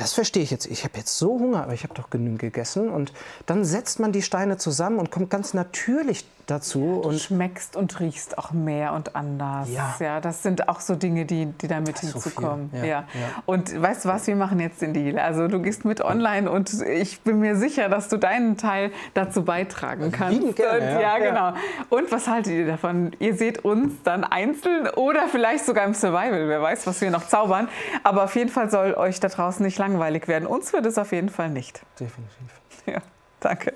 das 0.00 0.14
verstehe 0.14 0.42
ich 0.42 0.50
jetzt. 0.50 0.66
Ich 0.66 0.84
habe 0.84 0.96
jetzt 0.96 1.18
so 1.18 1.38
Hunger, 1.38 1.62
aber 1.62 1.74
ich 1.74 1.82
habe 1.82 1.94
doch 1.94 2.08
genügend 2.08 2.38
gegessen. 2.38 2.88
Und 2.88 3.12
dann 3.46 3.64
setzt 3.64 4.00
man 4.00 4.12
die 4.12 4.22
Steine 4.22 4.56
zusammen 4.56 4.98
und 4.98 5.10
kommt 5.10 5.28
ganz 5.28 5.52
natürlich 5.52 6.24
dazu. 6.46 7.00
Du 7.02 7.08
und 7.08 7.20
schmeckst 7.20 7.76
und 7.76 7.98
riechst 8.00 8.38
auch 8.38 8.52
mehr 8.52 8.92
und 8.92 9.16
anders. 9.16 9.68
Ja. 9.70 9.96
ja 10.00 10.20
das 10.20 10.42
sind 10.42 10.68
auch 10.68 10.80
so 10.80 10.94
Dinge, 10.96 11.24
die, 11.24 11.46
die 11.46 11.68
damit 11.68 11.98
hinzukommen. 12.00 12.70
So 12.72 12.78
ja. 12.78 12.84
ja. 12.84 13.04
Und 13.46 13.80
weißt 13.80 14.04
du 14.04 14.08
was, 14.08 14.26
wir 14.26 14.36
machen 14.36 14.60
jetzt 14.60 14.82
den 14.82 14.94
Deal. 14.94 15.18
Also 15.18 15.48
du 15.48 15.60
gehst 15.60 15.84
mit 15.84 16.00
online 16.00 16.50
und 16.50 16.72
ich 16.82 17.20
bin 17.20 17.40
mir 17.40 17.56
sicher, 17.56 17.88
dass 17.88 18.08
du 18.08 18.16
deinen 18.16 18.56
Teil 18.56 18.90
dazu 19.14 19.44
beitragen 19.44 20.12
kannst. 20.12 20.56
Gerne, 20.56 20.96
und, 20.96 21.00
ja, 21.00 21.18
genau. 21.18 21.52
Und 21.88 22.12
was 22.12 22.28
haltet 22.28 22.52
ihr 22.52 22.66
davon? 22.66 23.12
Ihr 23.18 23.34
seht 23.34 23.64
uns 23.64 23.94
dann 24.04 24.24
einzeln 24.24 24.88
oder 24.88 25.28
vielleicht 25.28 25.64
sogar 25.64 25.84
im 25.84 25.94
Survival. 25.94 26.48
Wer 26.48 26.62
weiß, 26.62 26.86
was 26.86 27.00
wir 27.00 27.10
noch 27.10 27.26
zaubern. 27.26 27.68
Aber 28.02 28.24
auf 28.24 28.34
jeden 28.36 28.50
Fall 28.50 28.70
soll 28.70 28.94
euch 28.94 29.20
da 29.20 29.28
draußen 29.28 29.64
nicht 29.64 29.78
langweilig 29.78 30.28
werden. 30.28 30.46
Uns 30.46 30.72
wird 30.72 30.86
es 30.86 30.98
auf 30.98 31.12
jeden 31.12 31.28
Fall 31.28 31.50
nicht. 31.50 31.82
Definitiv. 31.98 32.60
Ja, 32.86 33.02
danke. 33.40 33.74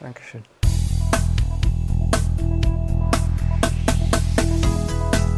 Dankeschön. 0.00 0.42